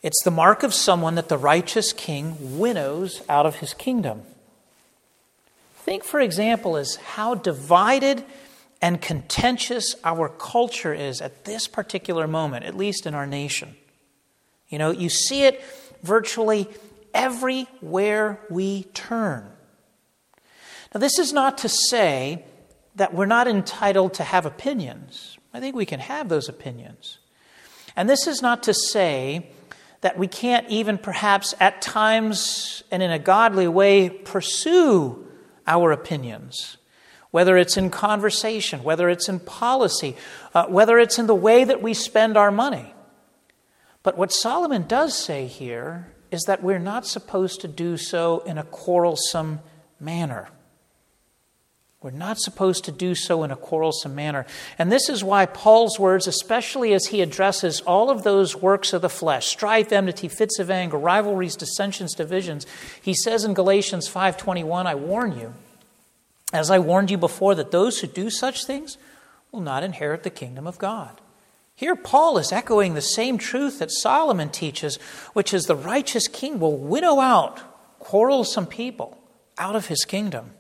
It's 0.02 0.24
the 0.24 0.32
mark 0.32 0.64
of 0.64 0.74
someone 0.74 1.16
that 1.16 1.28
the 1.28 1.38
righteous 1.38 1.92
king 1.92 2.58
winnows 2.58 3.24
out 3.28 3.46
of 3.46 3.58
his 3.58 3.74
kingdom. 3.74 4.22
Think, 5.80 6.06
for 6.06 6.22
example, 6.22 6.78
as 6.78 6.96
how 6.96 7.36
divided 7.36 8.24
and 8.82 9.02
contentious 9.02 9.96
our 10.04 10.30
culture 10.30 10.94
is 10.94 11.22
at 11.22 11.46
this 11.46 11.68
particular 11.68 12.28
moment, 12.28 12.66
at 12.66 12.76
least 12.76 13.06
in 13.06 13.14
our 13.14 13.26
nation. 13.26 13.76
You 14.70 14.78
know, 14.78 14.92
you 14.92 15.10
see 15.10 15.44
it 15.44 15.64
virtually 16.04 16.68
everywhere 17.14 18.40
we 18.50 18.84
turn. 18.94 19.50
Now, 20.94 21.00
this 21.00 21.20
is 21.20 21.34
not 21.34 21.60
to 21.60 21.70
say 21.70 22.46
that 22.96 23.14
we're 23.14 23.26
not 23.26 23.48
entitled 23.48 24.16
to 24.16 24.24
have 24.24 24.46
opinions. 24.46 25.38
I 25.54 25.60
think 25.60 25.76
we 25.76 25.86
can 25.86 26.00
have 26.00 26.30
those 26.30 26.50
opinions. 26.50 27.20
And 27.96 28.10
this 28.10 28.28
is 28.28 28.42
not 28.42 28.64
to 28.64 28.74
say 28.74 29.52
that 30.02 30.18
we 30.18 30.28
can't 30.28 30.68
even 30.70 30.98
perhaps 30.98 31.54
at 31.60 31.82
times 31.82 32.84
and 32.92 33.04
in 33.04 33.12
a 33.12 33.20
godly 33.20 33.68
way 33.68 34.10
pursue 34.10 35.28
our 35.68 35.92
opinions, 35.92 36.78
whether 37.32 37.58
it's 37.58 37.78
in 37.78 37.90
conversation, 37.90 38.84
whether 38.84 39.10
it's 39.10 39.30
in 39.30 39.40
policy, 39.40 40.16
uh, 40.54 40.66
whether 40.68 40.98
it's 40.98 41.20
in 41.20 41.28
the 41.28 41.36
way 41.36 41.64
that 41.64 41.82
we 41.82 41.94
spend 41.94 42.38
our 42.38 42.52
money. 42.52 42.94
But 44.02 44.18
what 44.18 44.32
Solomon 44.32 44.88
does 44.88 45.18
say 45.18 45.46
here 45.46 46.08
is 46.32 46.44
that 46.44 46.64
we're 46.64 46.80
not 46.80 47.06
supposed 47.06 47.62
to 47.62 47.68
do 47.68 47.98
so 47.98 48.40
in 48.40 48.58
a 48.58 48.64
quarrelsome 48.64 49.60
manner. 50.00 50.50
We're 52.02 52.12
not 52.12 52.40
supposed 52.40 52.86
to 52.86 52.94
do 52.94 53.14
so 53.14 53.44
in 53.44 53.52
a 53.52 53.58
quarrelsome 53.58 54.16
manner. 54.16 54.46
And 54.78 54.90
this 54.90 55.10
is 55.10 55.22
why 55.22 55.46
Paul's 55.46 56.00
words, 56.00 56.28
especially 56.28 56.94
as 56.94 57.08
he 57.08 57.22
addresses 57.22 57.82
all 57.82 58.10
of 58.10 58.24
those 58.24 58.56
works 58.56 58.94
of 58.94 59.02
the 59.02 59.10
flesh 59.10 59.48
strife, 59.48 59.92
enmity, 59.92 60.30
fits 60.30 60.60
of 60.60 60.72
anger, 60.72 60.98
rivalries, 60.98 61.58
dissensions, 61.58 62.16
divisions, 62.16 62.66
he 63.02 63.14
says 63.14 63.44
in 63.44 63.54
Galatians 63.54 64.08
5:21, 64.08 64.88
I 64.88 64.96
warn 64.96 65.38
you, 65.38 65.54
as 66.52 66.72
I 66.72 66.80
warned 66.80 67.12
you 67.12 67.18
before, 67.18 67.56
that 67.56 67.72
those 67.72 68.00
who 68.00 68.08
do 68.08 68.30
such 68.30 68.66
things 68.66 68.98
will 69.52 69.62
not 69.62 69.84
inherit 69.84 70.24
the 70.24 70.30
kingdom 70.30 70.68
of 70.68 70.78
God. 70.78 71.22
Here, 71.76 71.96
Paul 71.96 72.38
is 72.38 72.52
echoing 72.52 72.94
the 72.94 73.02
same 73.02 73.38
truth 73.38 73.80
that 73.80 73.92
Solomon 73.92 74.50
teaches, 74.50 74.98
which 75.34 75.54
is 75.54 75.66
the 75.66 75.76
righteous 75.76 76.28
king 76.28 76.60
will 76.60 76.78
winnow 76.78 77.20
out 77.20 77.62
quarrelsome 78.00 78.66
people 78.66 79.18
out 79.58 79.76
of 79.76 79.88
his 79.88 80.04
kingdom. 80.06 80.52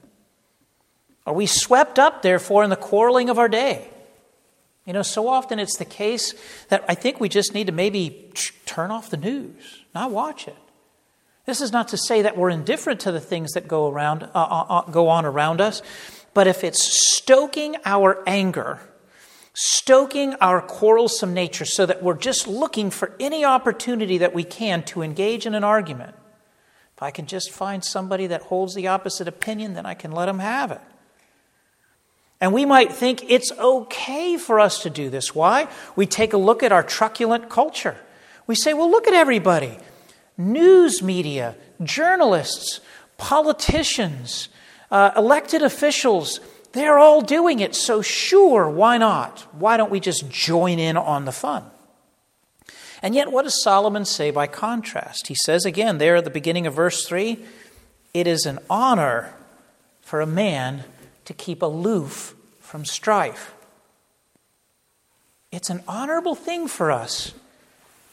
Are 1.25 1.33
we 1.33 1.45
swept 1.45 1.99
up, 1.99 2.21
therefore, 2.21 2.63
in 2.63 2.69
the 2.69 2.75
quarreling 2.75 3.29
of 3.29 3.37
our 3.37 3.49
day? 3.49 3.89
You 4.85 4.93
know, 4.93 5.01
so 5.01 5.27
often 5.27 5.59
it's 5.59 5.77
the 5.77 5.85
case 5.85 6.33
that 6.69 6.83
I 6.87 6.95
think 6.95 7.19
we 7.19 7.29
just 7.29 7.53
need 7.53 7.67
to 7.67 7.73
maybe 7.73 8.31
turn 8.65 8.89
off 8.89 9.09
the 9.09 9.17
news, 9.17 9.83
not 9.93 10.11
watch 10.11 10.47
it. 10.47 10.55
This 11.45 11.61
is 11.61 11.71
not 11.71 11.87
to 11.89 11.97
say 11.97 12.21
that 12.21 12.37
we're 12.37 12.49
indifferent 12.49 12.99
to 13.01 13.11
the 13.11 13.19
things 13.19 13.53
that 13.53 13.67
go 13.67 13.89
around, 13.89 14.23
uh, 14.23 14.27
uh, 14.33 14.65
uh 14.69 14.81
go 14.91 15.07
on 15.07 15.25
around 15.25 15.61
us, 15.61 15.81
but 16.33 16.47
if 16.47 16.63
it's 16.63 16.81
stoking 17.17 17.75
our 17.85 18.23
anger 18.27 18.79
stoking 19.61 20.35
our 20.35 20.61
quarrelsome 20.61 21.33
nature 21.33 21.65
so 21.65 21.85
that 21.85 22.01
we're 22.01 22.17
just 22.17 22.47
looking 22.47 22.89
for 22.89 23.13
any 23.19 23.43
opportunity 23.43 24.19
that 24.19 24.33
we 24.33 24.43
can 24.43 24.81
to 24.83 25.01
engage 25.01 25.45
in 25.45 25.53
an 25.53 25.65
argument. 25.65 26.15
If 26.95 27.03
I 27.03 27.11
can 27.11 27.25
just 27.25 27.51
find 27.51 27.83
somebody 27.83 28.27
that 28.27 28.43
holds 28.43 28.73
the 28.73 28.87
opposite 28.87 29.27
opinion, 29.27 29.73
then 29.73 29.85
I 29.85 29.95
can 29.95 30.13
let 30.13 30.27
them 30.27 30.39
have 30.39 30.71
it. 30.71 30.79
And 32.39 32.53
we 32.53 32.63
might 32.63 32.93
think 32.93 33.29
it's 33.29 33.51
okay 33.51 34.37
for 34.37 34.61
us 34.61 34.81
to 34.83 34.89
do 34.89 35.09
this. 35.09 35.35
Why? 35.35 35.67
We 35.97 36.05
take 36.05 36.31
a 36.31 36.37
look 36.37 36.63
at 36.63 36.71
our 36.71 36.83
truculent 36.83 37.49
culture. 37.49 37.97
We 38.47 38.55
say, 38.55 38.73
well, 38.73 38.89
look 38.89 39.09
at 39.09 39.13
everybody 39.13 39.77
news 40.39 41.03
media, 41.03 41.55
journalists, 41.83 42.79
politicians, 43.17 44.49
uh, 44.89 45.11
elected 45.15 45.61
officials 45.61 46.39
they're 46.71 46.99
all 46.99 47.21
doing 47.21 47.59
it, 47.59 47.75
so 47.75 48.01
sure, 48.01 48.69
why 48.69 48.97
not? 48.97 49.41
Why 49.53 49.77
don't 49.77 49.89
we 49.89 49.99
just 49.99 50.29
join 50.29 50.77
in 50.77 50.97
on 50.97 51.25
the 51.25 51.31
fun? 51.31 51.65
And 53.01 53.15
yet, 53.15 53.31
what 53.31 53.43
does 53.43 53.63
Solomon 53.63 54.05
say 54.05 54.29
by 54.29 54.45
contrast? 54.45 55.27
He 55.27 55.35
says 55.35 55.65
again 55.65 55.97
there 55.97 56.17
at 56.17 56.25
the 56.25 56.29
beginning 56.29 56.67
of 56.67 56.73
verse 56.73 57.05
3 57.05 57.39
it 58.11 58.25
is 58.25 58.47
an 58.47 58.57
honor 58.69 59.33
for 60.01 60.19
a 60.19 60.25
man 60.25 60.83
to 61.25 61.33
keep 61.33 61.61
aloof 61.61 62.35
from 62.59 62.83
strife. 62.83 63.53
It's 65.51 65.69
an 65.69 65.83
honorable 65.87 66.33
thing 66.33 66.67
for 66.67 66.91
us 66.91 67.33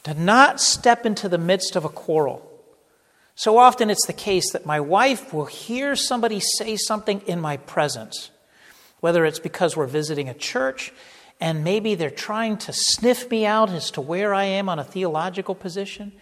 to 0.06 0.14
not 0.14 0.60
step 0.60 1.06
into 1.06 1.28
the 1.28 1.38
midst 1.38 1.76
of 1.76 1.84
a 1.84 1.88
quarrel. 1.88 2.42
So 3.36 3.58
often 3.58 3.90
it's 3.90 4.06
the 4.06 4.12
case 4.12 4.52
that 4.52 4.66
my 4.66 4.80
wife 4.80 5.32
will 5.32 5.44
hear 5.44 5.94
somebody 5.94 6.40
say 6.40 6.76
something 6.76 7.20
in 7.26 7.40
my 7.40 7.58
presence 7.58 8.30
whether 9.00 9.24
it's 9.24 9.38
because 9.38 9.76
we're 9.76 9.86
visiting 9.86 10.28
a 10.28 10.34
church 10.34 10.92
and 11.40 11.62
maybe 11.62 11.94
they're 11.94 12.10
trying 12.10 12.56
to 12.56 12.72
sniff 12.72 13.30
me 13.30 13.44
out 13.44 13.70
as 13.70 13.90
to 13.92 14.00
where 14.00 14.34
I 14.34 14.44
am 14.44 14.68
on 14.68 14.78
a 14.78 14.84
theological 14.84 15.54
position, 15.54 16.12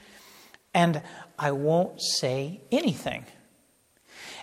and 0.75 1.01
I 1.39 1.53
won't 1.53 2.03
say 2.03 2.61
anything. 2.73 3.25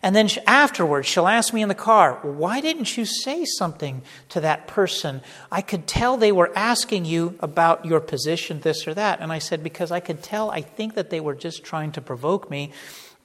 And 0.04 0.16
then 0.16 0.30
afterwards, 0.48 1.08
she'll 1.08 1.28
ask 1.28 1.54
me 1.54 1.62
in 1.62 1.70
the 1.70 1.76
car, 1.76 2.20
Why 2.24 2.60
didn't 2.60 2.98
you 2.98 3.06
say 3.06 3.46
something 3.46 4.02
to 4.30 4.42
that 4.42 4.68
person? 4.68 5.22
I 5.52 5.62
could 5.62 5.86
tell 5.86 6.18
they 6.18 6.32
were 6.32 6.52
asking 6.56 7.06
you 7.06 7.38
about 7.40 7.86
your 7.86 8.00
position, 8.00 8.62
this 8.62 8.88
or 8.88 8.96
that. 8.96 9.20
And 9.20 9.32
I 9.32 9.40
said, 9.40 9.64
Because 9.64 9.92
I 9.92 10.00
could 10.00 10.24
tell, 10.24 10.50
I 10.50 10.62
think 10.62 10.96
that 10.96 11.12
they 11.12 11.20
were 11.20 11.36
just 11.36 11.64
trying 11.64 11.92
to 11.94 12.02
provoke 12.02 12.50
me. 12.50 12.72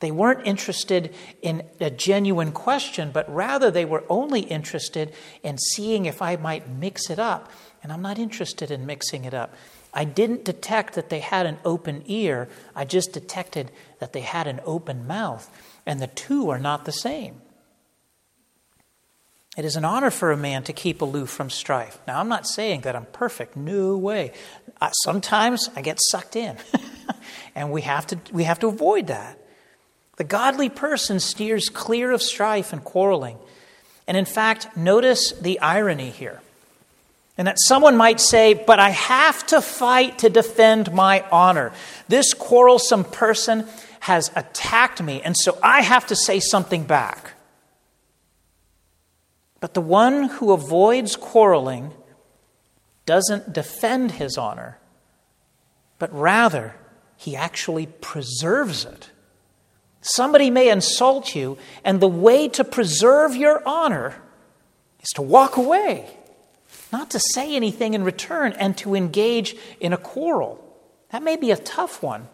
They 0.01 0.11
weren't 0.11 0.47
interested 0.47 1.15
in 1.41 1.63
a 1.81 1.91
genuine 1.91 2.53
question, 2.53 3.11
but 3.11 3.33
rather 3.35 3.71
they 3.71 3.87
were 3.87 4.05
only 4.11 4.41
interested 4.41 5.15
in 5.43 5.57
seeing 5.57 6.05
if 6.05 6.21
I 6.21 6.37
might 6.37 6.69
mix 6.69 7.09
it 7.09 7.19
up. 7.19 7.51
And 7.83 7.91
I'm 7.91 8.03
not 8.03 8.19
interested 8.19 8.71
in 8.71 8.85
mixing 8.85 9.25
it 9.25 9.33
up. 9.33 9.55
I 9.95 10.05
didn't 10.05 10.45
detect 10.45 10.95
that 10.95 11.09
they 11.09 11.21
had 11.21 11.47
an 11.47 11.57
open 11.65 12.03
ear, 12.05 12.51
I 12.75 12.85
just 12.85 13.13
detected 13.13 13.71
that 13.99 14.13
they 14.13 14.21
had 14.21 14.47
an 14.47 14.61
open 14.67 15.07
mouth. 15.07 15.51
And 15.87 16.01
the 16.01 16.09
two 16.09 16.51
are 16.51 16.59
not 16.59 16.85
the 16.85 16.93
same. 16.93 17.41
It 19.57 19.65
is 19.65 19.77
an 19.77 19.87
honor 19.87 20.11
for 20.11 20.33
a 20.33 20.37
man 20.37 20.65
to 20.65 20.73
keep 20.75 21.01
aloof 21.01 21.31
from 21.31 21.49
strife. 21.49 21.99
Now, 22.07 22.21
I'm 22.21 22.29
not 22.29 22.47
saying 22.47 22.83
that 22.83 22.95
I'm 22.95 23.07
perfect. 23.07 23.57
No 23.57 23.97
way. 23.97 24.33
sometimes 25.05 25.71
I 25.75 25.81
get 25.81 25.99
sucked 26.11 26.37
in, 26.37 26.59
and 27.55 27.71
we 27.71 27.81
have 27.83 28.07
to 28.09 28.19
we 28.33 28.45
have 28.45 28.59
to 28.61 28.67
avoid 28.67 29.07
that. 29.07 29.39
The 30.17 30.25
godly 30.25 30.69
person 30.69 31.21
steers 31.21 31.71
clear 31.71 32.11
of 32.11 32.23
strife 32.23 32.73
and 32.73 32.85
quarreling. 32.85 33.39
And 34.07 34.17
in 34.17 34.25
fact, 34.27 34.77
notice 34.77 35.33
the 35.33 35.59
irony 35.61 36.11
here. 36.11 36.41
And 37.39 37.49
that 37.49 37.59
someone 37.59 37.97
might 37.97 38.21
say, 38.21 38.55
But 38.55 38.79
I 38.79 38.91
have 38.91 39.47
to 39.49 39.61
fight 39.61 40.19
to 40.19 40.31
defend 40.31 40.93
my 40.93 41.25
honor. 41.31 41.73
This 42.09 42.35
quarrelsome 42.35 43.05
person 43.05 43.67
has 44.01 44.31
attacked 44.37 45.03
me, 45.03 45.23
and 45.23 45.37
so 45.37 45.59
I 45.63 45.83
have 45.83 46.07
to 46.07 46.17
say 46.17 46.41
something 46.41 46.85
back. 46.85 47.33
But 49.61 49.75
the 49.75 49.81
one 49.81 50.25
who 50.25 50.53
avoids 50.53 51.17
quarreling 51.17 51.93
doesn't 53.07 53.53
defend 53.53 54.13
his 54.13 54.37
honor, 54.37 54.79
but 55.99 56.13
rather 56.13 56.75
he 57.17 57.35
actually 57.35 57.87
preserves 57.87 58.85
it. 58.85 59.11
Somebody 60.03 60.51
may 60.51 60.69
insult 60.69 61.35
you, 61.35 61.59
and 61.85 62.01
the 62.01 62.09
way 62.09 62.49
to 62.51 62.65
preserve 62.65 63.35
your 63.35 63.67
honor 63.67 64.15
is 65.01 65.09
to 65.15 65.23
walk 65.23 65.57
away, 65.57 66.09
not 66.93 67.11
to 67.11 67.19
say 67.19 67.57
anything 67.57 67.95
in 67.95 68.05
return, 68.05 68.53
and 68.53 68.77
to 68.79 68.95
engage 68.95 69.57
in 69.81 69.93
a 69.93 69.97
quarrel. 69.97 70.63
That 71.11 71.23
may 71.23 71.37
be 71.37 71.51
a 71.51 71.57
tough 71.57 72.03
one, 72.03 72.29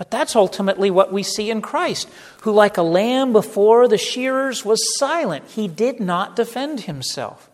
but 0.00 0.10
that's 0.10 0.34
ultimately 0.34 0.90
what 0.90 1.12
we 1.12 1.22
see 1.22 1.50
in 1.50 1.60
Christ, 1.60 2.08
who, 2.40 2.52
like 2.52 2.78
a 2.78 2.82
lamb 2.82 3.34
before 3.34 3.86
the 3.86 3.98
shearers, 3.98 4.64
was 4.64 4.80
silent. 4.98 5.44
He 5.46 5.68
did 5.68 6.00
not 6.00 6.34
defend 6.34 6.80
himself. 6.80 7.50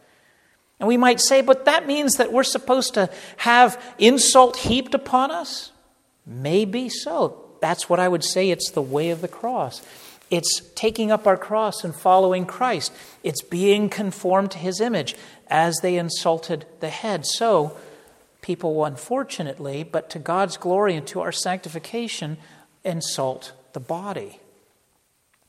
And 0.79 0.87
we 0.87 0.97
might 0.97 1.21
say, 1.21 1.41
but 1.41 1.65
that 1.65 1.89
means 1.89 2.19
that 2.19 2.33
we're 2.33 2.45
supposed 2.45 2.95
to 2.95 3.11
have 3.39 3.83
insult 3.99 4.59
heaped 4.59 4.95
upon 4.95 5.33
us? 5.33 5.73
Maybe 6.25 6.89
so 6.89 7.49
that's 7.61 7.89
what 7.89 7.99
I 7.99 8.07
would 8.07 8.23
say 8.23 8.51
it's 8.51 8.71
the 8.71 8.81
way 8.81 9.11
of 9.11 9.23
the 9.23 9.27
cross. 9.27 9.83
It's 10.31 10.61
taking 10.77 11.11
up 11.11 11.27
our 11.27 11.37
cross 11.37 11.83
and 11.83 11.97
following 11.97 12.47
Christ. 12.47 12.93
It's 13.25 13.43
being 13.43 13.89
conformed 13.89 14.53
to 14.53 14.59
his 14.59 14.81
image 14.81 15.17
as 15.49 15.79
they 15.83 15.99
insulted 15.99 16.65
the 16.79 16.91
head. 16.91 17.27
So, 17.27 17.77
people, 18.47 18.85
unfortunately, 18.85 19.83
but 19.83 20.09
to 20.11 20.21
God's 20.21 20.57
glory 20.57 20.95
and 20.95 21.05
to 21.09 21.21
our 21.21 21.33
sanctification, 21.33 22.39
insult 22.85 23.53
the 23.73 23.81
body. 23.81 24.39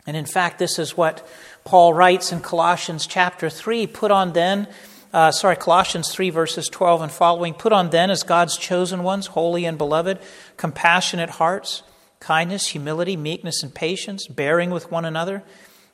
And 0.08 0.18
in 0.18 0.26
fact, 0.26 0.58
this 0.58 0.80
is 0.80 0.98
what 0.98 1.26
Paul 1.64 1.94
writes 1.94 2.32
in 2.32 2.42
Colossians 2.42 3.06
chapter 3.06 3.52
3 3.52 3.86
Put 3.86 4.10
on 4.10 4.34
then, 4.34 4.68
uh, 5.14 5.30
sorry, 5.30 5.58
Colossians 5.58 6.12
3, 6.12 6.32
verses 6.32 6.70
12 6.70 7.04
and 7.04 7.12
following, 7.12 7.54
put 7.54 7.72
on 7.72 7.92
then 7.92 8.10
as 8.10 8.24
God's 8.24 8.58
chosen 8.58 9.04
ones, 9.04 9.28
holy 9.28 9.66
and 9.66 9.78
beloved, 9.78 10.18
compassionate 10.58 11.30
hearts 11.30 11.84
kindness, 12.20 12.66
humility, 12.70 13.16
meekness, 13.16 13.62
and 13.62 13.76
patience, 13.76 14.26
bearing 14.26 14.72
with 14.72 14.92
one 14.92 15.06
another. 15.06 15.44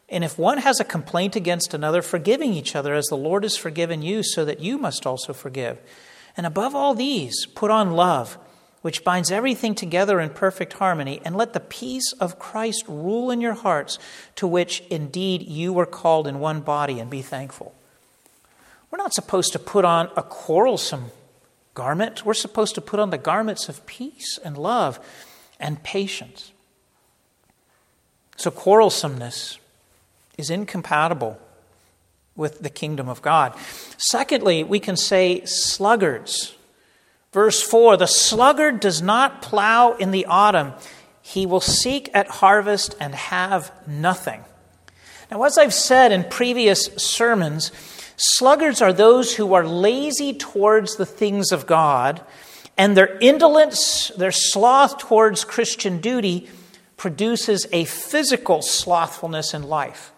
And 0.08 0.24
if 0.24 0.40
one 0.40 0.60
has 0.60 0.80
a 0.80 0.86
complaint 0.86 1.36
against 1.36 1.74
another, 1.74 2.02
forgiving 2.02 2.54
each 2.54 2.78
other 2.78 2.94
as 2.94 3.08
the 3.08 3.18
Lord 3.18 3.44
has 3.44 3.58
forgiven 3.58 4.02
you, 4.02 4.24
so 4.24 4.46
that 4.46 4.62
you 4.62 4.78
must 4.78 5.06
also 5.06 5.34
forgive. 5.34 5.80
And 6.36 6.46
above 6.46 6.76
all 6.76 6.96
these, 6.96 7.46
put 7.46 7.70
on 7.70 7.92
love, 7.92 8.38
which 8.82 9.04
binds 9.04 9.32
everything 9.32 9.76
together 9.76 10.20
in 10.20 10.30
perfect 10.30 10.74
harmony, 10.74 11.22
and 11.24 11.36
let 11.36 11.54
the 11.54 11.60
peace 11.60 12.12
of 12.14 12.40
Christ 12.40 12.84
rule 12.88 13.32
in 13.32 13.40
your 13.40 13.54
hearts, 13.54 14.00
to 14.36 14.48
which 14.48 14.82
indeed 14.90 15.44
you 15.44 15.72
were 15.72 15.86
called 15.86 16.28
in 16.28 16.40
one 16.40 16.62
body, 16.62 17.00
and 17.00 17.10
be 17.10 17.22
thankful. 17.22 17.74
We're 18.92 18.98
not 18.98 19.14
supposed 19.14 19.54
to 19.54 19.60
put 19.60 19.86
on 19.86 20.10
a 20.18 20.24
quarrelsome 20.24 21.12
garment, 21.74 22.26
we're 22.26 22.34
supposed 22.34 22.76
to 22.76 22.82
put 22.82 23.00
on 23.00 23.10
the 23.10 23.18
garments 23.18 23.70
of 23.70 23.86
peace 23.86 24.38
and 24.44 24.58
love 24.58 25.00
and 25.60 25.82
patience. 25.82 26.52
So, 28.36 28.52
quarrelsomeness 28.52 29.58
is 30.38 30.50
incompatible 30.50 31.40
with 32.36 32.60
the 32.62 32.70
kingdom 32.70 33.08
of 33.08 33.22
God. 33.22 33.54
Secondly, 33.98 34.64
we 34.64 34.80
can 34.80 34.98
say 34.98 35.44
sluggards. 35.46 36.56
Verse 37.32 37.62
4 37.62 37.98
The 37.98 38.08
sluggard 38.08 38.80
does 38.80 39.02
not 39.02 39.42
plow 39.42 39.94
in 39.94 40.12
the 40.12 40.26
autumn, 40.26 40.74
he 41.22 41.46
will 41.46 41.62
seek 41.62 42.10
at 42.14 42.28
harvest 42.28 42.96
and 43.00 43.16
have 43.16 43.72
nothing. 43.88 44.44
Now, 45.32 45.44
as 45.44 45.58
I've 45.58 45.74
said 45.74 46.12
in 46.12 46.26
previous 46.26 46.86
sermons, 46.98 47.72
sluggards 48.18 48.82
are 48.82 48.94
those 48.94 49.36
who 49.36 49.54
are 49.54 49.66
lazy 49.66 50.34
towards 50.34 50.96
the 50.96 51.06
things 51.06 51.52
of 51.52 51.66
God, 51.66 52.22
and 52.78 52.96
their 52.96 53.18
indolence, 53.20 54.12
their 54.18 54.32
sloth 54.32 55.00
towards 55.00 55.44
Christian 55.44 56.00
duty, 56.00 56.50
produces 56.98 57.68
a 57.72 57.86
physical 57.86 58.62
slothfulness 58.62 59.54
in 59.54 59.64
life. 59.64 60.13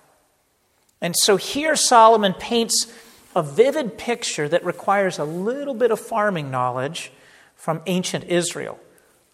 And 1.02 1.16
so 1.16 1.38
here 1.38 1.76
Solomon 1.76 2.34
paints 2.34 2.92
a 3.36 3.44
vivid 3.44 3.98
picture 3.98 4.48
that 4.48 4.64
requires 4.64 5.20
a 5.20 5.26
little 5.26 5.74
bit 5.74 5.92
of 5.92 6.00
farming 6.00 6.50
knowledge 6.50 7.12
from 7.56 7.82
ancient 7.86 8.24
Israel. 8.26 8.80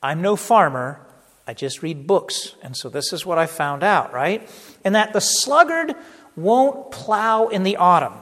I'm 0.02 0.22
no 0.22 0.36
farmer, 0.36 1.06
I 1.48 1.54
just 1.54 1.84
read 1.84 2.08
books. 2.08 2.56
And 2.62 2.76
so 2.76 2.90
this 2.90 3.14
is 3.14 3.26
what 3.26 3.38
I 3.38 3.46
found 3.46 3.84
out, 3.84 4.14
right? 4.14 4.50
And 4.84 4.96
that 4.96 5.14
the 5.14 5.22
sluggard 5.22 5.94
won't 6.36 6.92
plow 6.92 7.48
in 7.48 7.64
the 7.64 7.78
autumn. 7.78 8.14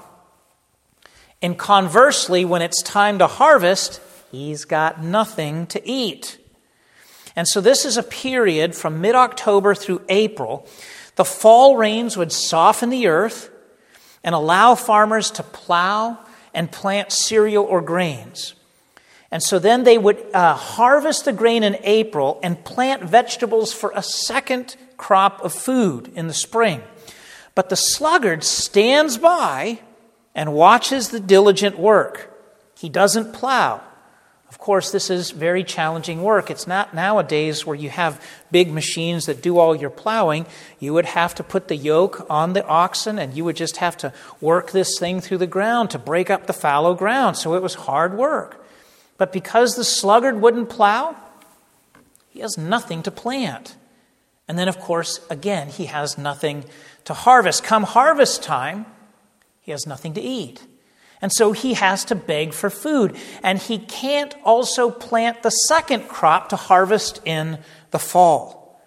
And 1.42 1.58
conversely, 1.58 2.44
when 2.44 2.62
it's 2.62 2.82
time 2.82 3.20
to 3.20 3.28
harvest, 3.28 4.02
he's 4.32 4.66
got 4.66 5.02
nothing 5.02 5.68
to 5.68 5.88
eat. 5.88 6.38
And 7.36 7.48
so 7.48 7.62
this 7.62 7.86
is 7.86 7.96
a 7.96 8.04
period 8.04 8.76
from 8.76 9.00
mid 9.00 9.16
October 9.16 9.74
through 9.74 10.02
April 10.10 10.68
the 11.20 11.26
fall 11.26 11.76
rains 11.76 12.16
would 12.16 12.32
soften 12.32 12.90
the 12.90 13.08
earth 13.08 13.52
and 14.24 14.34
allow 14.34 14.74
farmers 14.74 15.30
to 15.32 15.44
plow 15.44 16.18
and 16.54 16.72
plant 16.72 17.12
cereal 17.12 17.66
or 17.66 17.82
grains. 17.82 18.54
And 19.30 19.44
so 19.44 19.60
then 19.60 19.84
they 19.84 19.98
would 19.98 20.26
uh, 20.34 20.54
harvest 20.54 21.26
the 21.26 21.34
grain 21.34 21.64
in 21.64 21.76
April 21.84 22.40
and 22.42 22.64
plant 22.64 23.04
vegetables 23.04 23.74
for 23.74 23.92
a 23.94 24.02
second 24.02 24.78
crop 24.96 25.44
of 25.44 25.52
food 25.52 26.10
in 26.16 26.28
the 26.28 26.34
spring. 26.34 26.82
But 27.54 27.68
the 27.68 27.76
sluggard 27.76 28.46
stands 28.46 29.18
by 29.18 29.82
and 30.34 30.54
watches 30.54 31.10
the 31.10 31.20
diligent 31.20 31.78
work. 31.78 32.34
He 32.78 32.88
doesn't 32.88 33.34
plow. 33.34 33.82
Of 34.50 34.58
course, 34.58 34.92
this 34.92 35.12
is 35.12 35.30
very 35.30 35.64
challenging 35.64 36.24
work. 36.24 36.50
It's 36.50 36.66
not 36.66 36.94
nowadays 36.94 37.68
where 37.68 37.76
you 37.76 37.92
have 37.92 38.24
big 38.52 38.72
machines 38.72 39.28
that 39.28 39.44
do 39.44 39.60
all 39.60 39.76
your 39.76 39.92
plowing. 39.92 40.48
You 40.80 40.94
would 40.96 41.06
have 41.06 41.36
to 41.36 41.44
put 41.44 41.68
the 41.68 41.76
yoke 41.76 42.26
on 42.32 42.54
the 42.54 42.66
oxen 42.66 43.20
and 43.20 43.36
you 43.36 43.46
would 43.46 43.56
just 43.56 43.78
have 43.78 43.96
to 43.98 44.12
work 44.42 44.72
this 44.72 44.98
thing 44.98 45.22
through 45.22 45.38
the 45.38 45.48
ground 45.48 45.92
to 45.92 46.00
break 46.00 46.32
up 46.32 46.48
the 46.48 46.54
fallow 46.54 46.96
ground. 46.96 47.38
So 47.38 47.54
it 47.54 47.62
was 47.62 47.76
hard 47.76 48.18
work. 48.18 48.66
But 49.20 49.32
because 49.32 49.76
the 49.76 49.84
sluggard 49.84 50.42
wouldn't 50.42 50.70
plow, 50.70 51.16
he 52.30 52.40
has 52.40 52.58
nothing 52.58 53.04
to 53.04 53.12
plant. 53.12 53.76
And 54.48 54.58
then, 54.58 54.68
of 54.68 54.80
course, 54.80 55.20
again, 55.30 55.68
he 55.68 55.86
has 55.86 56.18
nothing 56.18 56.66
to 57.06 57.14
harvest. 57.14 57.64
Come 57.64 57.84
harvest 57.84 58.42
time, 58.42 58.88
he 59.62 59.72
has 59.72 59.86
nothing 59.86 60.16
to 60.16 60.22
eat. 60.22 60.64
And 61.22 61.32
so 61.34 61.52
he 61.52 61.74
has 61.74 62.06
to 62.06 62.16
beg 62.16 62.54
for 62.54 62.70
food. 62.70 63.16
And 63.44 63.60
he 63.60 63.78
can't 63.78 64.36
also 64.44 64.90
plant 64.90 65.44
the 65.44 65.50
second 65.50 66.08
crop 66.08 66.50
to 66.50 66.56
harvest 66.56 67.22
in 67.26 67.60
the 67.92 68.00
fall. 68.00 68.80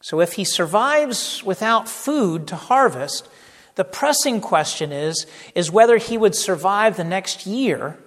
So 0.00 0.20
if 0.20 0.32
he 0.32 0.44
survives 0.44 1.44
without 1.44 1.88
food 1.88 2.46
to 2.48 2.56
harvest, 2.56 3.28
the 3.76 3.84
pressing 3.84 4.40
question 4.40 4.92
is, 4.92 5.26
is 5.54 5.70
whether 5.70 5.98
he 5.98 6.18
would 6.18 6.34
survive 6.34 6.96
the 6.96 7.04
next 7.04 7.46
year 7.46 7.98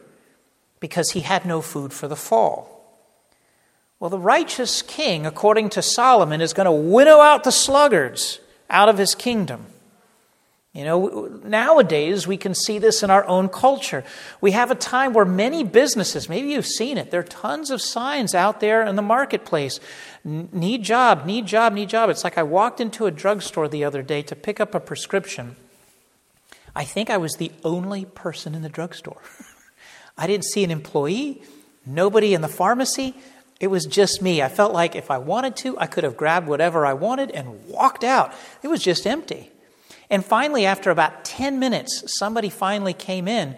because 0.79 1.11
he 1.11 1.21
had 1.21 1.45
no 1.45 1.61
food 1.61 1.93
for 1.93 2.07
the 2.07 2.15
fall. 2.15 2.69
Well, 3.99 4.09
the 4.09 4.19
righteous 4.19 4.81
king, 4.81 5.25
according 5.25 5.69
to 5.69 5.81
Solomon, 5.81 6.41
is 6.41 6.51
going 6.51 6.65
to 6.65 6.71
winnow 6.71 7.19
out 7.19 7.45
the 7.45 7.51
sluggards 7.51 8.39
out 8.69 8.89
of 8.89 8.97
his 8.97 9.15
kingdom. 9.15 9.67
You 10.73 10.85
know, 10.85 11.39
nowadays 11.43 12.25
we 12.25 12.35
can 12.35 12.55
see 12.55 12.79
this 12.79 13.03
in 13.03 13.11
our 13.11 13.23
own 13.27 13.47
culture. 13.47 14.03
We 14.41 14.51
have 14.51 14.71
a 14.71 14.75
time 14.75 15.13
where 15.13 15.23
many 15.23 15.63
businesses, 15.63 16.27
maybe 16.27 16.49
you've 16.49 16.65
seen 16.65 16.97
it, 16.97 17.11
there 17.11 17.19
are 17.19 17.23
tons 17.23 17.69
of 17.69 17.79
signs 17.79 18.33
out 18.33 18.59
there 18.59 18.83
in 18.83 18.95
the 18.95 19.03
marketplace 19.03 19.79
need 20.25 20.83
job, 20.83 21.25
need 21.25 21.45
job, 21.45 21.73
need 21.73 21.89
job. 21.89 22.09
It's 22.09 22.23
like 22.23 22.39
I 22.39 22.43
walked 22.43 22.79
into 22.79 23.05
a 23.05 23.11
drugstore 23.11 23.67
the 23.67 23.83
other 23.83 24.01
day 24.01 24.23
to 24.23 24.35
pick 24.35 24.59
up 24.59 24.73
a 24.73 24.79
prescription. 24.79 25.57
I 26.75 26.85
think 26.85 27.11
I 27.11 27.17
was 27.17 27.35
the 27.35 27.51
only 27.63 28.05
person 28.05 28.55
in 28.55 28.63
the 28.63 28.69
drugstore. 28.69 29.21
I 30.17 30.25
didn't 30.25 30.45
see 30.45 30.63
an 30.63 30.71
employee, 30.71 31.43
nobody 31.85 32.33
in 32.33 32.41
the 32.41 32.47
pharmacy. 32.47 33.13
It 33.59 33.67
was 33.67 33.85
just 33.85 34.23
me. 34.23 34.41
I 34.41 34.49
felt 34.49 34.73
like 34.73 34.95
if 34.95 35.11
I 35.11 35.19
wanted 35.19 35.55
to, 35.57 35.77
I 35.77 35.85
could 35.85 36.03
have 36.03 36.17
grabbed 36.17 36.47
whatever 36.47 36.83
I 36.85 36.93
wanted 36.93 37.29
and 37.29 37.65
walked 37.67 38.03
out. 38.03 38.33
It 38.63 38.69
was 38.69 38.81
just 38.81 39.05
empty. 39.05 39.51
And 40.09 40.23
finally, 40.23 40.65
after 40.65 40.91
about 40.91 41.25
10 41.25 41.59
minutes, 41.59 42.03
somebody 42.17 42.49
finally 42.49 42.93
came 42.93 43.27
in 43.27 43.57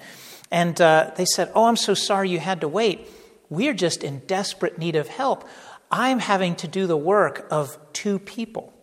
and 0.51 0.79
uh, 0.79 1.11
they 1.15 1.25
said, 1.25 1.51
Oh, 1.55 1.65
I'm 1.65 1.75
so 1.75 1.93
sorry 1.93 2.29
you 2.29 2.39
had 2.39 2.61
to 2.61 2.67
wait. 2.67 3.09
We're 3.49 3.73
just 3.73 4.03
in 4.03 4.19
desperate 4.19 4.77
need 4.77 4.95
of 4.95 5.07
help. 5.07 5.47
I'm 5.91 6.19
having 6.19 6.55
to 6.57 6.67
do 6.67 6.87
the 6.87 6.97
work 6.97 7.47
of 7.51 7.77
two 7.93 8.19
people. 8.19 8.73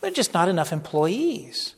There 0.00 0.10
are 0.10 0.14
just 0.14 0.34
not 0.34 0.48
enough 0.48 0.72
employees. 0.72 1.74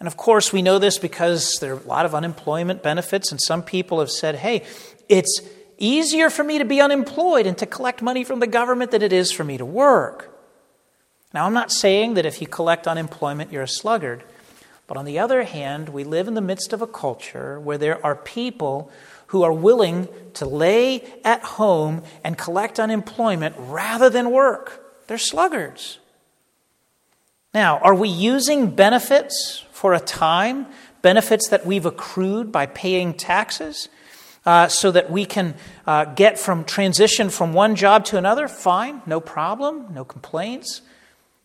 And 0.00 0.06
of 0.06 0.16
course, 0.16 0.52
we 0.52 0.60
know 0.60 0.78
this 0.78 0.98
because 0.98 1.58
there 1.60 1.74
are 1.74 1.78
a 1.78 1.86
lot 1.86 2.04
of 2.04 2.14
unemployment 2.14 2.82
benefits, 2.82 3.30
and 3.30 3.40
some 3.40 3.62
people 3.62 4.00
have 4.00 4.10
said, 4.10 4.36
Hey, 4.36 4.64
it's 5.08 5.40
easier 5.78 6.30
for 6.30 6.44
me 6.44 6.58
to 6.58 6.64
be 6.64 6.80
unemployed 6.80 7.46
and 7.46 7.56
to 7.58 7.66
collect 7.66 8.02
money 8.02 8.24
from 8.24 8.40
the 8.40 8.46
government 8.46 8.90
than 8.90 9.02
it 9.02 9.12
is 9.12 9.32
for 9.32 9.44
me 9.44 9.56
to 9.56 9.64
work. 9.64 10.30
Now, 11.32 11.46
I'm 11.46 11.54
not 11.54 11.72
saying 11.72 12.14
that 12.14 12.26
if 12.26 12.40
you 12.40 12.46
collect 12.46 12.86
unemployment, 12.86 13.50
you're 13.50 13.62
a 13.62 13.68
sluggard. 13.68 14.24
But 14.86 14.96
on 14.96 15.04
the 15.04 15.18
other 15.18 15.44
hand, 15.44 15.88
we 15.88 16.04
live 16.04 16.28
in 16.28 16.34
the 16.34 16.40
midst 16.40 16.72
of 16.72 16.82
a 16.82 16.86
culture 16.86 17.58
where 17.58 17.78
there 17.78 18.04
are 18.04 18.14
people 18.14 18.90
who 19.28 19.42
are 19.42 19.52
willing 19.52 20.08
to 20.34 20.46
lay 20.46 21.02
at 21.24 21.42
home 21.42 22.02
and 22.22 22.36
collect 22.36 22.78
unemployment 22.78 23.54
rather 23.58 24.10
than 24.10 24.30
work. 24.30 25.06
They're 25.06 25.18
sluggards. 25.18 25.98
Now, 27.52 27.78
are 27.78 27.94
we 27.94 28.08
using 28.08 28.70
benefits 28.74 29.64
for 29.72 29.94
a 29.94 30.00
time, 30.00 30.66
benefits 31.02 31.48
that 31.48 31.64
we've 31.64 31.86
accrued 31.86 32.52
by 32.52 32.66
paying 32.66 33.14
taxes, 33.14 33.88
uh, 34.44 34.68
so 34.68 34.90
that 34.90 35.10
we 35.10 35.24
can 35.24 35.54
uh, 35.86 36.04
get 36.04 36.38
from 36.38 36.64
transition 36.64 37.30
from 37.30 37.52
one 37.54 37.76
job 37.76 38.04
to 38.06 38.18
another? 38.18 38.48
Fine, 38.48 39.02
no 39.06 39.20
problem, 39.20 39.86
no 39.94 40.04
complaints. 40.04 40.82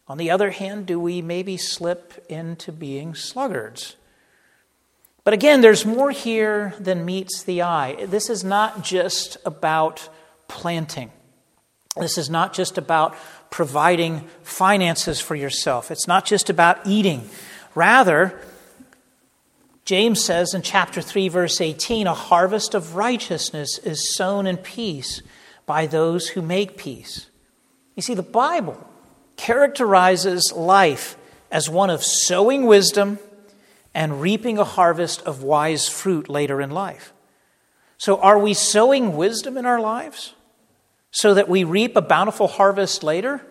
On 0.09 0.17
the 0.17 0.31
other 0.31 0.49
hand, 0.49 0.87
do 0.87 0.99
we 0.99 1.21
maybe 1.21 1.55
slip 1.55 2.25
into 2.27 2.71
being 2.71 3.13
sluggards? 3.13 3.95
But 5.23 5.35
again, 5.35 5.61
there's 5.61 5.85
more 5.85 6.09
here 6.09 6.73
than 6.79 7.05
meets 7.05 7.43
the 7.43 7.61
eye. 7.61 8.05
This 8.07 8.27
is 8.27 8.43
not 8.43 8.83
just 8.83 9.37
about 9.45 10.09
planting. 10.47 11.11
This 11.95 12.17
is 12.17 12.29
not 12.29 12.53
just 12.53 12.79
about 12.79 13.15
providing 13.51 14.21
finances 14.41 15.19
for 15.19 15.35
yourself. 15.35 15.91
It's 15.91 16.07
not 16.07 16.25
just 16.25 16.49
about 16.49 16.87
eating. 16.87 17.29
Rather, 17.75 18.41
James 19.85 20.23
says 20.23 20.55
in 20.55 20.63
chapter 20.63 21.01
3, 21.01 21.27
verse 21.29 21.61
18, 21.61 22.07
a 22.07 22.13
harvest 22.15 22.73
of 22.73 22.95
righteousness 22.95 23.77
is 23.79 24.15
sown 24.15 24.47
in 24.47 24.57
peace 24.57 25.21
by 25.67 25.85
those 25.85 26.29
who 26.29 26.41
make 26.41 26.77
peace. 26.77 27.27
You 27.95 28.01
see, 28.01 28.15
the 28.15 28.23
Bible 28.23 28.88
characterizes 29.39 30.51
life 30.53 31.17
as 31.49 31.69
one 31.69 31.89
of 31.89 32.03
sowing 32.03 32.65
wisdom 32.65 33.17
and 33.93 34.21
reaping 34.21 34.57
a 34.57 34.65
harvest 34.65 35.21
of 35.21 35.41
wise 35.41 35.87
fruit 35.87 36.27
later 36.27 36.59
in 36.59 36.69
life. 36.69 37.13
So, 37.97 38.19
are 38.19 38.37
we 38.37 38.53
sowing 38.53 39.15
wisdom 39.15 39.57
in 39.57 39.65
our 39.65 39.79
lives 39.79 40.33
so 41.11 41.33
that 41.33 41.47
we 41.47 41.63
reap 41.63 41.95
a 41.95 42.01
bountiful 42.01 42.47
harvest 42.47 43.01
later? 43.01 43.41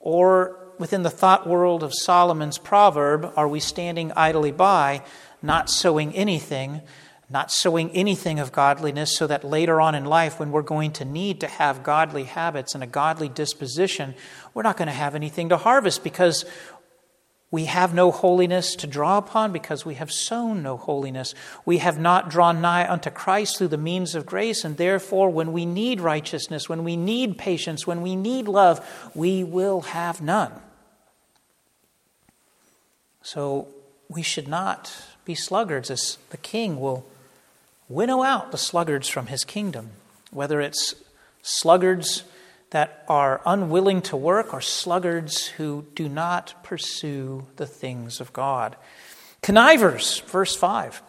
Or, 0.00 0.58
within 0.78 1.02
the 1.02 1.10
thought 1.10 1.46
world 1.46 1.82
of 1.82 1.92
Solomon's 1.94 2.58
proverb, 2.58 3.30
are 3.36 3.48
we 3.48 3.60
standing 3.60 4.10
idly 4.16 4.52
by, 4.52 5.02
not 5.42 5.68
sowing 5.68 6.14
anything, 6.14 6.80
not 7.30 7.50
sowing 7.50 7.90
anything 7.90 8.38
of 8.38 8.52
godliness, 8.52 9.16
so 9.16 9.26
that 9.26 9.44
later 9.44 9.80
on 9.80 9.94
in 9.94 10.04
life, 10.04 10.38
when 10.38 10.52
we're 10.52 10.62
going 10.62 10.92
to 10.92 11.04
need 11.04 11.40
to 11.40 11.46
have 11.46 11.82
godly 11.82 12.24
habits 12.24 12.74
and 12.74 12.84
a 12.84 12.86
godly 12.86 13.28
disposition, 13.28 14.14
we're 14.52 14.62
not 14.62 14.76
going 14.76 14.88
to 14.88 14.92
have 14.92 15.14
anything 15.14 15.48
to 15.48 15.56
harvest 15.56 16.04
because 16.04 16.44
we 17.50 17.66
have 17.66 17.94
no 17.94 18.10
holiness 18.10 18.74
to 18.74 18.88
draw 18.88 19.16
upon 19.16 19.52
because 19.52 19.86
we 19.86 19.94
have 19.94 20.10
sown 20.10 20.62
no 20.62 20.76
holiness. 20.76 21.36
We 21.64 21.78
have 21.78 22.00
not 22.00 22.28
drawn 22.28 22.60
nigh 22.60 22.90
unto 22.90 23.10
Christ 23.10 23.58
through 23.58 23.68
the 23.68 23.78
means 23.78 24.16
of 24.16 24.26
grace, 24.26 24.64
and 24.64 24.76
therefore, 24.76 25.30
when 25.30 25.52
we 25.52 25.64
need 25.64 26.00
righteousness, 26.00 26.68
when 26.68 26.82
we 26.82 26.96
need 26.96 27.38
patience, 27.38 27.86
when 27.86 28.02
we 28.02 28.16
need 28.16 28.48
love, 28.48 28.84
we 29.14 29.44
will 29.44 29.82
have 29.82 30.20
none. 30.20 30.52
So 33.22 33.68
we 34.08 34.22
should 34.22 34.48
not 34.48 34.92
be 35.24 35.36
sluggards, 35.36 35.92
as 35.92 36.18
the 36.30 36.36
king 36.36 36.80
will 36.80 37.06
winnow 37.88 38.22
out 38.22 38.50
the 38.50 38.58
sluggards 38.58 39.08
from 39.08 39.26
his 39.26 39.44
kingdom, 39.44 39.90
whether 40.30 40.60
it's 40.60 40.94
sluggards 41.42 42.24
that 42.70 43.04
are 43.08 43.40
unwilling 43.46 44.02
to 44.02 44.16
work 44.16 44.52
or 44.52 44.60
sluggards 44.60 45.46
who 45.46 45.86
do 45.94 46.08
not 46.08 46.54
pursue 46.64 47.46
the 47.56 47.66
things 47.66 48.20
of 48.20 48.32
God. 48.32 48.76
Connivers, 49.42 50.20
verse 50.20 50.56
5. 50.56 51.02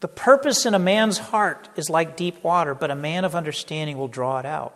The 0.00 0.08
purpose 0.08 0.64
in 0.64 0.74
a 0.74 0.78
man's 0.78 1.18
heart 1.18 1.68
is 1.76 1.90
like 1.90 2.16
deep 2.16 2.42
water, 2.42 2.74
but 2.74 2.90
a 2.90 2.96
man 2.96 3.24
of 3.24 3.36
understanding 3.36 3.98
will 3.98 4.08
draw 4.08 4.38
it 4.38 4.46
out. 4.46 4.74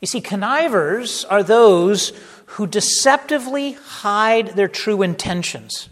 You 0.00 0.06
see, 0.06 0.20
connivers 0.20 1.24
are 1.24 1.42
those 1.42 2.12
who 2.46 2.66
deceptively 2.66 3.72
hide 3.72 4.48
their 4.48 4.68
true 4.68 5.02
intentions. 5.02 5.88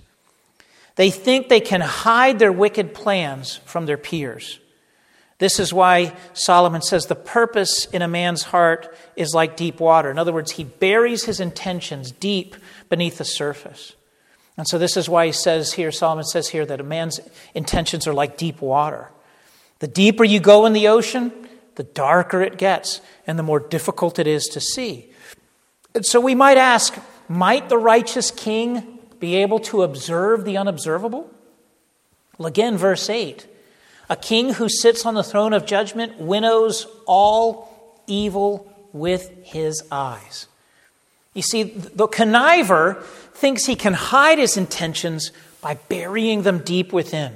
They 0.97 1.11
think 1.11 1.49
they 1.49 1.61
can 1.61 1.81
hide 1.81 2.39
their 2.39 2.53
wicked 2.53 2.95
plans 2.95 3.57
from 3.65 3.87
their 3.87 3.97
peers. 3.97 4.61
This 5.39 5.59
is 5.59 5.73
why 5.73 6.15
Solomon 6.33 6.83
says 6.83 7.07
the 7.07 7.17
purpose 7.17 7.87
in 7.87 8.03
a 8.03 8.09
man's 8.09 8.45
heart 8.45 8.97
is 9.17 9.35
like 9.35 9.57
deep 9.57 9.81
water. 9.81 10.11
In 10.11 10.19
other 10.19 10.33
words, 10.33 10.53
he 10.53 10.65
buries 10.65 11.25
his 11.25 11.41
intentions 11.41 12.13
deep 12.13 12.55
beneath 12.89 13.19
the 13.19 13.25
surface. 13.25 13.95
And 14.57 14.69
so, 14.69 14.79
this 14.79 14.97
is 14.97 15.09
why 15.09 15.27
he 15.27 15.33
says 15.33 15.73
here, 15.73 15.91
Solomon 15.91 16.25
says 16.25 16.49
here, 16.49 16.65
that 16.67 16.81
a 16.81 16.85
man's 16.85 17.19
intentions 17.55 18.07
are 18.07 18.15
like 18.15 18.37
deep 18.37 18.61
water. 18.61 19.11
The 19.81 19.89
deeper 19.89 20.23
you 20.23 20.39
go 20.39 20.65
in 20.67 20.73
the 20.73 20.87
ocean, 20.87 21.33
the 21.75 21.83
darker 21.83 22.41
it 22.41 22.57
gets, 22.57 23.01
and 23.27 23.37
the 23.37 23.43
more 23.43 23.59
difficult 23.59 24.21
it 24.21 24.29
is 24.29 24.45
to 24.53 24.61
see. 24.61 25.11
And 25.93 26.07
so, 26.07 26.21
we 26.21 26.37
might 26.37 26.57
ask 26.57 26.97
might 27.29 27.69
the 27.69 27.79
righteous 27.79 28.31
king 28.31 28.94
be 29.21 29.37
able 29.37 29.61
to 29.61 29.83
observe 29.83 30.45
the 30.45 30.57
unobservable? 30.57 31.31
Well, 32.39 32.47
again, 32.47 32.77
verse 32.77 33.09
8 33.09 33.47
a 34.11 34.17
king 34.17 34.53
who 34.55 34.69
sits 34.69 35.07
on 35.07 35.15
the 35.15 35.23
throne 35.23 35.55
of 35.55 35.65
judgment 35.65 36.19
winnows 36.19 36.87
all 37.07 38.03
evil 38.07 38.71
with 38.93 39.31
his 39.43 39.83
eyes. 39.91 40.47
You 41.33 41.43
see, 41.43 41.63
the 41.63 42.07
conniver 42.07 43.03
thinks 43.03 43.65
he 43.65 43.75
can 43.75 43.95
hide 43.95 44.39
his 44.39 44.57
intentions 44.57 45.33
by 45.61 45.75
burying 45.89 46.43
them 46.43 46.59
deep 46.59 46.93
within, 46.93 47.35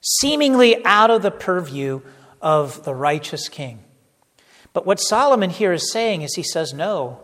seemingly 0.00 0.84
out 0.84 1.10
of 1.10 1.22
the 1.22 1.30
purview 1.30 2.00
of 2.40 2.84
the 2.84 2.94
righteous 2.94 3.48
king. 3.48 3.80
But 4.72 4.86
what 4.86 5.00
Solomon 5.00 5.50
here 5.50 5.72
is 5.72 5.92
saying 5.92 6.22
is 6.22 6.34
he 6.34 6.42
says, 6.42 6.72
No, 6.72 7.20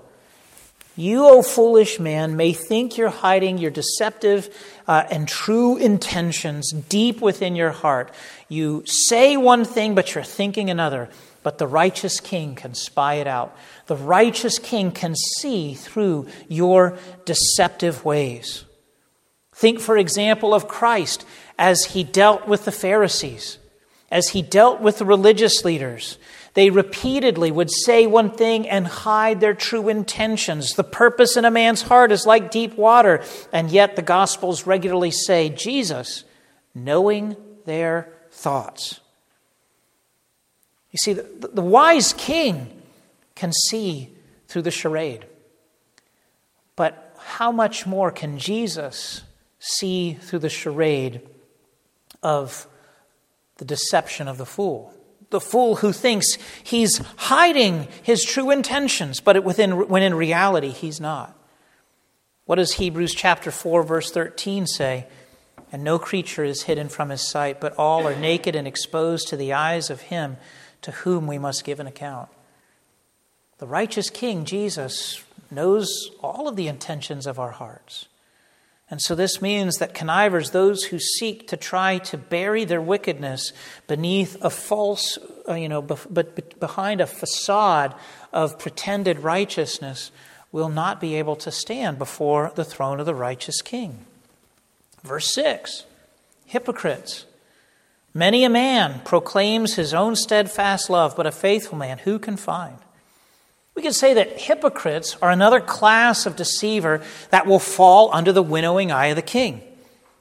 you, 0.97 1.27
O 1.27 1.43
foolish 1.43 2.01
man, 2.01 2.37
may 2.37 2.53
think 2.53 2.97
you're 2.97 3.11
hiding 3.11 3.59
your 3.59 3.71
deceptive 3.71 4.49
uh, 4.89 5.05
and 5.11 5.29
true 5.29 5.77
intentions 5.77 6.73
deep 6.73 7.21
within 7.21 7.55
your 7.55 7.71
heart. 7.71 8.13
You 8.49 8.83
say 8.87 9.37
one 9.37 9.65
thing, 9.65 9.95
but 9.95 10.15
you're 10.15 10.25
thinking 10.25 10.71
another. 10.71 11.11
But 11.43 11.59
the 11.59 11.67
righteous 11.67 12.19
king 12.19 12.55
can 12.55 12.75
spy 12.75 13.15
it 13.15 13.27
out. 13.27 13.57
The 13.87 13.95
righteous 13.95 14.59
king 14.59 14.91
can 14.91 15.15
see 15.15 15.75
through 15.75 16.27
your 16.49 16.99
deceptive 17.25 18.05
ways. 18.05 18.65
Think, 19.55 19.81
for 19.81 19.97
example, 19.97 20.55
of 20.55 20.67
Christ 20.67 21.25
as 21.59 21.85
he 21.85 22.05
dealt 22.05 22.49
with 22.49 22.65
the 22.65 22.73
Pharisees, 22.73 23.59
as 24.11 24.31
he 24.31 24.43
dealt 24.43 24.81
with 24.81 24.99
the 24.99 25.05
religious 25.05 25.65
leaders, 25.65 26.19
they 26.57 26.71
repeatedly 26.71 27.51
would 27.51 27.71
say 27.71 28.07
one 28.07 28.31
thing 28.31 28.67
and 28.67 28.87
hide 28.87 29.43
their 29.43 29.53
true 29.53 29.91
intentions. 29.91 30.73
The 30.73 30.85
purpose 30.85 31.37
in 31.37 31.45
a 31.45 31.51
man's 31.51 31.83
heart 31.83 32.11
is 32.11 32.25
like 32.25 32.51
deep 32.51 32.79
water, 32.79 33.23
and 33.53 33.71
yet 33.71 33.95
the 33.95 34.01
Gospels 34.01 34.67
regularly 34.67 35.11
say, 35.11 35.51
Jesus, 35.51 36.25
knowing 36.75 37.37
their 37.67 38.11
thoughts. 38.31 39.01
You 40.93 40.97
see, 40.97 41.13
the, 41.13 41.49
the 41.53 41.61
wise 41.61 42.15
king 42.15 42.73
can 43.35 43.53
see 43.53 44.15
through 44.49 44.63
the 44.63 44.71
charade. 44.71 45.27
But 46.75 47.15
how 47.19 47.53
much 47.53 47.87
more 47.87 48.11
can 48.11 48.39
Jesus 48.39 49.25
see 49.59 50.15
through 50.15 50.39
the 50.39 50.49
charade 50.49 51.21
of 52.23 52.67
the 53.59 53.67
deception 53.67 54.27
of 54.27 54.39
the 54.39 54.47
fool? 54.47 54.95
The 55.37 55.41
fool 55.41 55.77
who 55.77 55.93
thinks 55.93 56.39
he's 56.65 56.97
hiding 57.17 57.89
his 58.03 58.25
true 58.25 58.51
intentions, 58.51 59.21
but 59.21 59.45
within, 59.45 59.87
when 59.87 60.03
in 60.03 60.15
reality 60.15 60.71
he's 60.71 60.99
not. 60.99 61.37
What 62.47 62.55
does 62.57 62.73
Hebrews 62.73 63.13
chapter 63.13 63.51
4, 63.51 63.83
verse 63.83 64.11
13 64.11 64.67
say? 64.67 65.07
And 65.71 65.85
no 65.85 65.99
creature 65.99 66.43
is 66.43 66.63
hidden 66.63 66.89
from 66.89 67.11
his 67.11 67.29
sight, 67.29 67.61
but 67.61 67.77
all 67.77 68.09
are 68.09 68.17
naked 68.17 68.57
and 68.57 68.67
exposed 68.67 69.29
to 69.29 69.37
the 69.37 69.53
eyes 69.53 69.91
of 69.91 70.01
him 70.01 70.39
to 70.81 70.91
whom 70.93 71.27
we 71.27 71.37
must 71.37 71.67
give 71.67 71.81
an 71.81 71.87
account. 71.87 72.31
The 73.59 73.67
righteous 73.67 74.09
King, 74.09 74.47
Jesus, 74.47 75.23
knows 75.51 76.11
all 76.23 76.49
of 76.49 76.57
the 76.57 76.69
intentions 76.69 77.27
of 77.27 77.39
our 77.39 77.51
hearts. 77.51 78.07
And 78.89 79.03
so 79.03 79.15
this 79.15 79.43
means 79.43 79.79
that 79.79 79.95
connivers, 79.95 80.51
those 80.51 80.85
who 80.85 80.99
seek 80.99 81.49
to 81.49 81.57
try 81.57 81.99
to 81.99 82.17
bury 82.17 82.65
their 82.65 82.81
wickedness 82.81 83.53
beneath 83.89 84.37
a 84.43 84.51
false, 84.51 85.19
uh, 85.49 85.55
you 85.55 85.69
know, 85.69 85.83
but 85.83 86.61
behind 86.61 87.01
a 87.01 87.07
facade 87.07 87.95
of 88.33 88.59
pretended 88.59 89.21
righteousness, 89.21 90.13
will 90.53 90.69
not 90.69 91.01
be 91.01 91.17
able 91.17 91.37
to 91.37 91.51
stand 91.51 91.99
before 91.99 92.53
the 92.55 92.65
throne 92.65 93.01
of 93.01 93.07
the 93.07 93.15
righteous 93.15 93.61
king. 93.61 94.07
Verse 95.03 95.33
6 95.35 95.85
Hypocrites. 96.47 97.27
Many 98.15 98.45
a 98.45 98.49
man 98.49 99.03
proclaims 99.05 99.75
his 99.75 99.93
own 99.93 100.17
steadfast 100.17 100.89
love, 100.89 101.15
but 101.17 101.27
a 101.27 101.33
faithful 101.33 101.77
man 101.77 101.99
who 101.99 102.19
can 102.19 102.37
find? 102.37 102.79
We 103.77 103.83
can 103.83 103.93
say 103.93 104.15
that 104.15 104.41
hypocrites 104.41 105.17
are 105.21 105.31
another 105.31 105.61
class 105.61 106.25
of 106.25 106.35
deceiver 106.35 107.03
that 107.31 107.47
will 107.47 107.59
fall 107.59 108.11
under 108.13 108.33
the 108.33 108.43
winnowing 108.43 108.91
eye 108.91 109.09
of 109.09 109.17
the 109.17 109.23
king. 109.23 109.63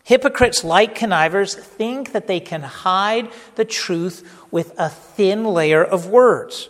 Hypocrites, 0.04 0.64
like 0.64 0.94
connivers, 0.94 1.56
think 1.56 2.12
that 2.12 2.28
they 2.28 2.42
can 2.42 2.62
hide 2.62 3.32
the 3.56 3.66
truth 3.66 4.46
with 4.52 4.74
a 4.78 4.90
thin 4.90 5.46
layer 5.46 5.84
of 5.84 6.08
words. 6.08 6.70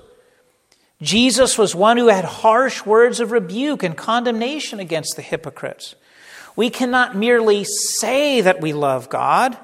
Jesus 1.01 1.57
was 1.57 1.75
one 1.75 1.97
who 1.97 2.07
had 2.07 2.23
harsh 2.23 2.85
words 2.85 3.19
of 3.19 3.31
rebuke 3.31 3.83
and 3.83 3.97
condemnation 3.97 4.79
against 4.79 5.15
the 5.15 5.21
hypocrites. 5.21 5.95
We 6.55 6.69
cannot 6.69 7.15
merely 7.15 7.65
say 7.65 8.41
that 8.41 8.61
we 8.61 8.71
love 8.71 9.09
God, 9.09 9.57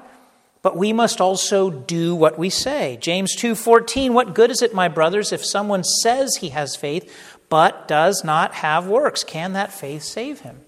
but 0.62 0.76
we 0.76 0.92
must 0.92 1.20
also 1.20 1.70
do 1.70 2.14
what 2.14 2.38
we 2.38 2.48
say. 2.48 2.96
James 3.00 3.36
2:14 3.36 4.14
What 4.14 4.34
good 4.34 4.50
is 4.50 4.62
it 4.62 4.72
my 4.72 4.88
brothers 4.88 5.32
if 5.32 5.44
someone 5.44 5.82
says 5.82 6.36
he 6.36 6.50
has 6.50 6.76
faith 6.76 7.12
but 7.48 7.86
does 7.86 8.24
not 8.24 8.54
have 8.54 8.86
works 8.86 9.24
can 9.24 9.52
that 9.52 9.72
faith 9.72 10.02
save 10.02 10.40
him? 10.40 10.60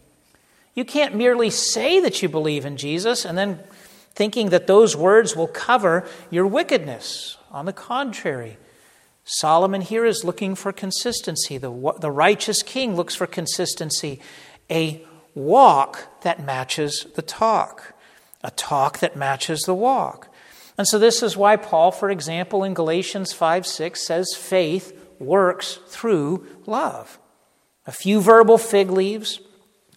You 0.74 0.85
can't 0.85 1.14
merely 1.14 1.50
say 1.50 2.00
that 2.00 2.20
you 2.22 2.28
believe 2.28 2.66
in 2.66 2.76
Jesus 2.76 3.24
and 3.24 3.38
then 3.38 3.61
thinking 4.14 4.50
that 4.50 4.66
those 4.66 4.96
words 4.96 5.37
will 5.37 5.46
cover 5.46 6.07
your 6.30 6.46
wickedness. 6.46 7.37
On 7.52 7.64
the 7.64 7.72
contrary, 7.72 8.59
Solomon 9.24 9.80
here 9.80 10.04
is 10.04 10.24
looking 10.24 10.57
for 10.57 10.72
consistency. 10.72 11.57
The, 11.57 11.70
the 12.00 12.11
righteous 12.11 12.62
king 12.62 12.96
looks 12.96 13.14
for 13.14 13.26
consistency, 13.26 14.20
a 14.70 15.04
walk 15.35 16.22
that 16.22 16.44
matches 16.44 17.07
the 17.14 17.22
talk 17.22 17.93
a 18.44 18.50
talk 18.50 19.00
that 19.00 19.16
matches 19.16 19.62
the 19.62 19.74
walk. 19.74 20.28
And 20.76 20.87
so, 20.87 20.98
this 20.98 21.22
is 21.22 21.37
why 21.37 21.57
Paul, 21.57 21.90
for 21.90 22.11
example, 22.11 22.62
in 22.62 22.74
Galatians 22.74 23.33
5 23.33 23.66
6 23.66 24.07
says 24.07 24.35
faith 24.35 24.96
works 25.18 25.78
through 25.88 26.46
love. 26.66 27.18
A 27.87 27.92
few 27.92 28.20
verbal 28.20 28.59
fig 28.59 28.90
leaves 28.90 29.40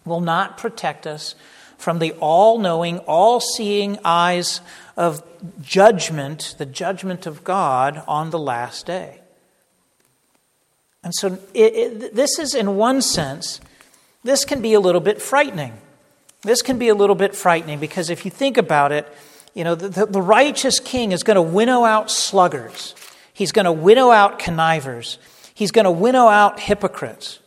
will 0.06 0.22
not 0.22 0.58
protect 0.58 1.06
us 1.06 1.36
from 1.78 2.00
the 2.00 2.14
all 2.14 2.58
knowing, 2.58 3.00
all 3.00 3.40
seeing 3.40 4.00
eyes 4.04 4.62
of 4.96 5.24
judgment, 5.62 6.56
the 6.58 6.66
judgment 6.66 7.26
of 7.26 7.44
God 7.44 8.04
on 8.08 8.30
the 8.30 8.40
last 8.40 8.86
day. 8.86 9.22
And 11.04 11.14
so, 11.14 11.40
it, 11.54 11.74
it, 11.74 12.16
this 12.16 12.38
is, 12.38 12.54
in 12.54 12.76
one 12.76 13.02
sense, 13.02 13.60
this 14.24 14.46
can 14.46 14.62
be 14.62 14.74
a 14.74 14.80
little 14.80 15.02
bit 15.02 15.22
frightening. 15.22 15.74
This 16.42 16.62
can 16.62 16.78
be 16.78 16.90
a 16.90 16.96
little 16.96 17.16
bit 17.16 17.36
frightening 17.36 17.80
because 17.80 18.10
if 18.10 18.26
you 18.26 18.32
think 18.32 18.58
about 18.58 18.92
it, 18.92 19.08
you 19.54 19.64
know, 19.64 19.76
the, 19.76 20.06
the 20.06 20.22
righteous 20.22 20.80
king 20.80 21.12
is 21.12 21.24
going 21.24 21.36
to 21.36 21.42
winnow 21.42 21.84
out 21.84 22.12
sluggards. 22.12 22.94
He's 23.34 23.52
going 23.52 23.66
to 23.66 23.72
winnow 23.72 24.12
out 24.12 24.40
connivers. 24.40 25.18
He's 25.54 25.72
going 25.72 25.86
to 25.86 25.92
winnow 25.92 26.28
out 26.28 26.60
hypocrites, 26.60 27.40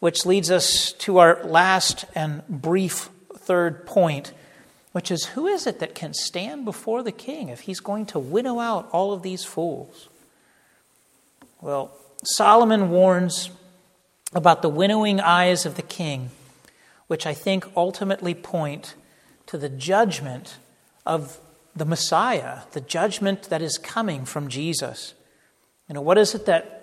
which 0.00 0.26
leads 0.26 0.50
us 0.50 0.92
to 0.92 1.18
our 1.18 1.42
last 1.44 2.04
and 2.14 2.46
brief 2.48 3.08
third 3.34 3.86
point, 3.86 4.32
which 4.92 5.10
is 5.10 5.24
who 5.26 5.46
is 5.46 5.66
it 5.66 5.78
that 5.80 5.94
can 5.94 6.12
stand 6.12 6.66
before 6.66 7.02
the 7.02 7.12
king 7.12 7.48
if 7.48 7.60
he's 7.60 7.80
going 7.80 8.04
to 8.06 8.18
winnow 8.18 8.60
out 8.60 8.88
all 8.92 9.14
of 9.14 9.22
these 9.22 9.44
fools? 9.44 10.10
Well, 11.62 11.90
Solomon 12.24 12.90
warns 12.90 13.48
about 14.34 14.60
the 14.60 14.68
winnowing 14.68 15.20
eyes 15.20 15.64
of 15.64 15.76
the 15.76 15.82
king 15.82 16.30
which 17.08 17.26
I 17.26 17.34
think 17.34 17.64
ultimately 17.76 18.34
point 18.34 18.94
to 19.46 19.58
the 19.58 19.68
judgment 19.68 20.58
of 21.04 21.40
the 21.74 21.84
Messiah, 21.84 22.60
the 22.72 22.80
judgment 22.80 23.44
that 23.44 23.62
is 23.62 23.78
coming 23.78 24.24
from 24.24 24.48
Jesus. 24.48 25.14
You 25.88 25.94
know, 25.94 26.02
what 26.02 26.18
is 26.18 26.34
it 26.34 26.46
that 26.46 26.78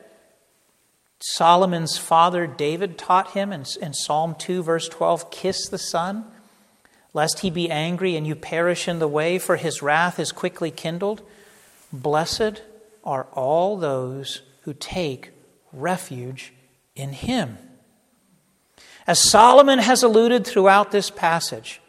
Solomon's 1.20 1.98
father 1.98 2.46
David 2.48 2.98
taught 2.98 3.32
him 3.32 3.54
in, 3.54 3.66
in 3.82 3.94
Psalm 3.94 4.36
2, 4.38 4.64
verse 4.64 4.90
12 4.90 5.32
Kiss 5.32 5.68
the 5.68 5.78
Son, 5.78 6.26
lest 7.14 7.40
he 7.40 7.50
be 7.50 7.70
angry 7.70 8.16
and 8.16 8.28
you 8.28 8.36
perish 8.36 8.88
in 8.88 9.00
the 9.00 9.08
way, 9.08 9.40
for 9.40 9.56
his 9.56 9.82
wrath 9.82 10.20
is 10.20 10.32
quickly 10.32 10.72
kindled. 10.72 11.22
Blessed 11.94 12.62
are 13.04 13.28
all 13.34 13.78
those 13.78 14.42
who 14.62 14.74
take 14.74 15.32
refuge 15.72 16.52
in 16.96 17.14
him. 17.14 17.58
As 19.08 19.20
Solomon 19.20 19.80
has 19.80 20.04
alluded 20.04 20.46
throughout 20.46 20.92
this 20.92 21.10
passage, 21.10 21.82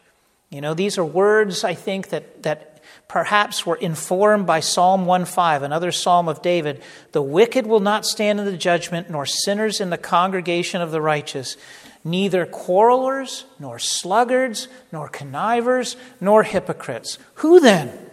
you 0.49 0.61
know, 0.61 0.73
these 0.73 0.97
are 0.97 1.05
words 1.05 1.63
I 1.63 1.73
think 1.73 2.09
that, 2.09 2.43
that 2.43 2.81
perhaps 3.07 3.65
were 3.65 3.75
informed 3.75 4.45
by 4.45 4.59
Psalm 4.59 5.05
1:5, 5.05 5.63
another 5.63 5.91
psalm 5.91 6.27
of 6.27 6.41
David. 6.41 6.81
The 7.11 7.21
wicked 7.21 7.65
will 7.65 7.79
not 7.79 8.05
stand 8.05 8.39
in 8.39 8.45
the 8.45 8.57
judgment, 8.57 9.09
nor 9.09 9.25
sinners 9.25 9.81
in 9.81 9.89
the 9.89 9.97
congregation 9.97 10.81
of 10.81 10.91
the 10.91 11.01
righteous. 11.01 11.57
Neither 12.03 12.45
quarrelers, 12.45 13.45
nor 13.59 13.79
sluggards, 13.79 14.67
nor 14.91 15.09
connivers, 15.09 15.97
nor 16.21 16.43
hypocrites. 16.43 17.17
Who 17.35 17.59
then? 17.59 18.07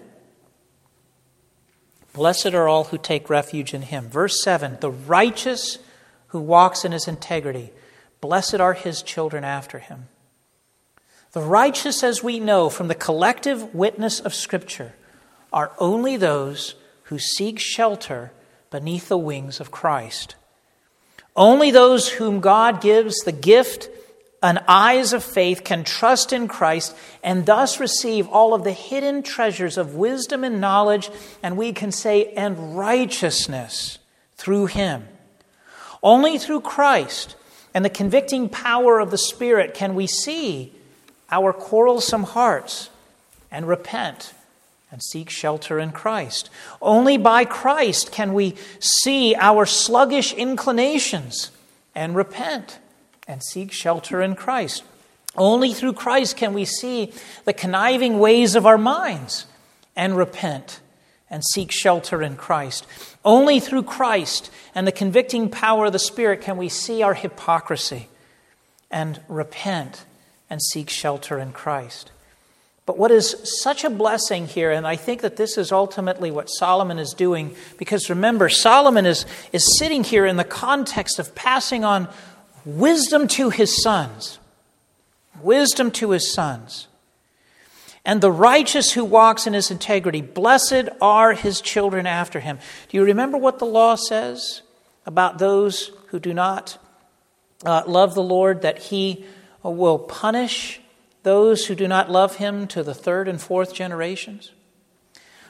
Blessed 2.13 2.55
are 2.55 2.69
all 2.69 2.85
who 2.85 2.99
take 2.99 3.29
refuge 3.29 3.75
in 3.75 3.83
him. 3.83 4.09
Verse 4.09 4.43
7 4.43 4.79
The 4.81 4.91
righteous 4.91 5.79
who 6.29 6.41
walks 6.41 6.85
in 6.85 6.93
his 6.93 7.07
integrity. 7.07 7.71
Blessed 8.25 8.55
are 8.55 8.73
his 8.73 9.03
children 9.03 9.45
after 9.45 9.79
him. 9.79 10.09
The 11.33 11.43
righteous, 11.43 12.03
as 12.03 12.23
we 12.23 12.41
know 12.41 12.71
from 12.71 12.89
the 12.89 12.95
collective 12.95 13.75
witness 13.75 14.19
of 14.19 14.33
Scripture, 14.33 14.95
are 15.53 15.73
only 15.79 16.17
those 16.17 16.75
who 17.03 17.19
seek 17.19 17.59
shelter 17.59 18.33
beneath 18.71 19.11
the 19.11 19.19
wings 19.19 19.61
of 19.61 19.71
Christ. 19.71 20.37
Only 21.37 21.71
those 21.71 22.13
whom 22.13 22.41
God 22.41 22.81
gives 22.81 23.19
the 23.19 23.31
gift 23.31 23.91
and 24.43 24.59
eyes 24.67 25.13
of 25.13 25.23
faith 25.23 25.63
can 25.63 25.85
trust 25.85 26.33
in 26.33 26.49
Christ 26.49 26.97
and 27.23 27.45
thus 27.45 27.79
receive 27.79 28.27
all 28.29 28.55
of 28.55 28.65
the 28.65 28.73
hidden 28.73 29.23
treasures 29.23 29.77
of 29.77 29.97
wisdom 29.97 30.45
and 30.45 30.63
knowledge, 30.63 31.11
and 31.43 31.59
we 31.59 31.75
can 31.75 31.93
say, 31.93 32.33
and 32.33 32.75
righteousness 32.75 33.99
through 34.37 34.65
Him. 34.65 35.09
Only 36.03 36.39
through 36.39 36.63
Christ 36.63 37.37
and 37.75 37.85
the 37.85 37.91
convicting 37.91 38.49
power 38.49 39.01
of 39.01 39.11
the 39.11 39.19
Spirit 39.19 39.75
can 39.75 39.95
we 39.97 40.07
see 40.07 40.73
our 41.31 41.53
quarrelsome 41.53 42.23
hearts 42.23 42.89
and 43.51 43.67
repent 43.67 44.33
and 44.93 45.03
seek 45.03 45.29
shelter 45.29 45.81
in 45.81 45.91
Christ. 45.91 46.51
Only 46.81 47.17
by 47.19 47.45
Christ 47.45 48.13
can 48.13 48.33
we 48.33 48.55
see 48.79 49.35
our 49.35 49.67
sluggish 49.67 50.33
inclinations 50.33 51.51
and 51.97 52.15
repent 52.15 52.79
and 53.27 53.43
seek 53.43 53.73
shelter 53.73 54.23
in 54.23 54.37
Christ. 54.37 54.85
Only 55.37 55.73
through 55.73 55.95
Christ 55.95 56.37
can 56.37 56.55
we 56.55 56.65
see 56.65 57.13
the 57.45 57.53
conniving 57.53 58.21
ways 58.21 58.55
of 58.55 58.67
our 58.67 58.79
minds 58.79 59.47
and 59.97 60.17
repent 60.17 60.81
and 61.31 61.45
seek 61.45 61.71
shelter 61.73 62.23
in 62.23 62.37
Christ. 62.37 62.87
Only 63.25 63.61
through 63.61 63.85
Christ 63.85 64.51
and 64.75 64.87
the 64.87 64.93
convicting 64.93 65.49
power 65.49 65.87
of 65.87 65.93
the 65.93 65.99
Spirit 65.99 66.41
can 66.41 66.57
we 66.57 66.69
see 66.69 67.03
our 67.03 67.15
hypocrisy 67.15 68.09
and 68.91 69.21
repent 69.29 70.05
and 70.49 70.63
seek 70.63 70.91
shelter 70.91 71.39
in 71.39 71.53
Christ. 71.53 72.13
But 72.87 72.99
what 72.99 73.11
is 73.11 73.61
such 73.63 73.83
a 73.83 73.91
blessing 73.91 74.47
here, 74.47 74.71
and 74.71 74.87
I 74.87 74.97
think 74.97 75.23
that 75.23 75.37
this 75.37 75.57
is 75.57 75.73
ultimately 75.73 76.31
what 76.31 76.51
Solomon 76.51 76.99
is 76.99 77.15
doing, 77.15 77.57
because 77.79 78.11
remember, 78.11 78.51
Solomon 78.51 79.07
is, 79.07 79.25
is 79.53 79.79
sitting 79.79 80.05
here 80.05 80.27
in 80.27 80.37
the 80.37 80.45
context 80.45 81.19
of 81.19 81.35
passing 81.35 81.83
on 81.83 82.09
wisdom 82.67 83.27
to 83.29 83.49
his 83.49 83.83
sons. 83.83 84.39
Wisdom 85.41 85.91
to 85.93 86.11
his 86.11 86.33
sons. 86.33 86.89
And 88.05 88.21
the 88.21 88.31
righteous 88.31 88.93
who 88.93 89.05
walks 89.05 89.47
in 89.47 89.55
his 89.55 89.71
integrity, 89.71 90.21
blessed 90.21 90.89
are 91.01 91.33
his 91.33 91.61
children 91.61 92.07
after 92.07 92.41
him. 92.41 92.59
Do 92.89 92.97
you 92.97 93.05
remember 93.05 93.39
what 93.39 93.59
the 93.59 93.67
law 93.67 93.95
says 93.95 94.63
about 95.07 95.39
those 95.39 95.91
who 96.09 96.21
do 96.21 96.35
not 96.35 96.79
uh, 97.65 97.83
love 97.87 98.15
the 98.15 98.23
Lord? 98.23 98.63
That 98.63 98.79
he 98.79 99.25
will 99.63 99.99
punish 99.99 100.81
those 101.23 101.67
who 101.67 101.75
do 101.75 101.89
not 101.89 102.11
love 102.11 102.37
him 102.37 102.67
to 102.69 102.83
the 102.83 102.95
third 102.95 103.27
and 103.27 103.41
fourth 103.41 103.73
generations? 103.73 104.53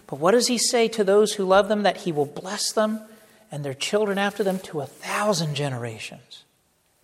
But 0.06 0.20
what 0.20 0.30
does 0.30 0.46
he 0.46 0.58
say 0.58 0.86
to 0.88 1.02
those 1.02 1.34
who 1.34 1.44
love 1.44 1.68
them? 1.68 1.82
That 1.82 1.98
he 1.98 2.12
will 2.12 2.26
bless 2.26 2.72
them 2.72 3.00
and 3.50 3.64
their 3.64 3.74
children 3.74 4.16
after 4.16 4.44
them 4.44 4.60
to 4.60 4.80
a 4.80 4.86
thousand 4.86 5.56
generations 5.56 6.43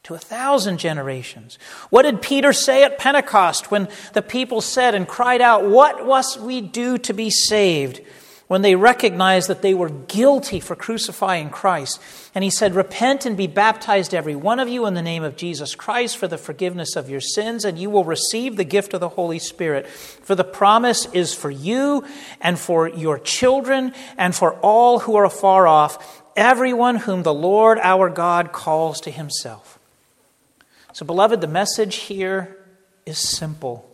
to 0.05 0.14
a 0.14 0.18
thousand 0.18 0.78
generations. 0.78 1.59
What 1.90 2.03
did 2.03 2.22
Peter 2.22 2.53
say 2.53 2.84
at 2.84 2.98
Pentecost 2.98 3.70
when 3.70 3.88
the 4.14 4.22
people 4.22 4.61
said 4.61 4.94
and 4.94 5.07
cried 5.07 5.40
out, 5.40 5.64
What 5.64 6.07
must 6.07 6.40
we 6.40 6.61
do 6.61 6.98
to 6.98 7.12
be 7.12 7.30
saved? 7.30 8.01
When 8.46 8.62
they 8.62 8.74
recognized 8.74 9.46
that 9.48 9.62
they 9.62 9.74
were 9.74 9.90
guilty 9.90 10.59
for 10.59 10.74
crucifying 10.74 11.51
Christ. 11.51 12.01
And 12.34 12.42
he 12.42 12.51
said, 12.51 12.74
Repent 12.74 13.24
and 13.24 13.36
be 13.36 13.46
baptized, 13.46 14.12
every 14.12 14.34
one 14.34 14.59
of 14.59 14.68
you, 14.68 14.86
in 14.86 14.94
the 14.94 15.03
name 15.03 15.22
of 15.22 15.36
Jesus 15.36 15.76
Christ 15.76 16.16
for 16.16 16.26
the 16.26 16.36
forgiveness 16.36 16.96
of 16.96 17.09
your 17.09 17.20
sins, 17.20 17.64
and 17.64 17.78
you 17.78 17.90
will 17.90 18.03
receive 18.03 18.57
the 18.57 18.64
gift 18.64 18.92
of 18.92 18.98
the 18.98 19.11
Holy 19.11 19.38
Spirit. 19.38 19.86
For 19.86 20.34
the 20.34 20.42
promise 20.42 21.07
is 21.12 21.32
for 21.32 21.51
you 21.51 22.05
and 22.40 22.59
for 22.59 22.88
your 22.88 23.20
children 23.20 23.92
and 24.18 24.34
for 24.34 24.55
all 24.55 24.98
who 24.98 25.14
are 25.14 25.26
afar 25.26 25.68
off, 25.68 26.22
everyone 26.34 26.96
whom 26.96 27.22
the 27.22 27.34
Lord 27.34 27.78
our 27.78 28.09
God 28.09 28.51
calls 28.51 29.01
to 29.03 29.12
himself. 29.12 29.80
So, 30.93 31.07
beloved, 31.07 31.41
the 31.41 31.47
message 31.47 31.97
here 31.97 32.57
is 33.07 33.18
simple. 33.18 33.88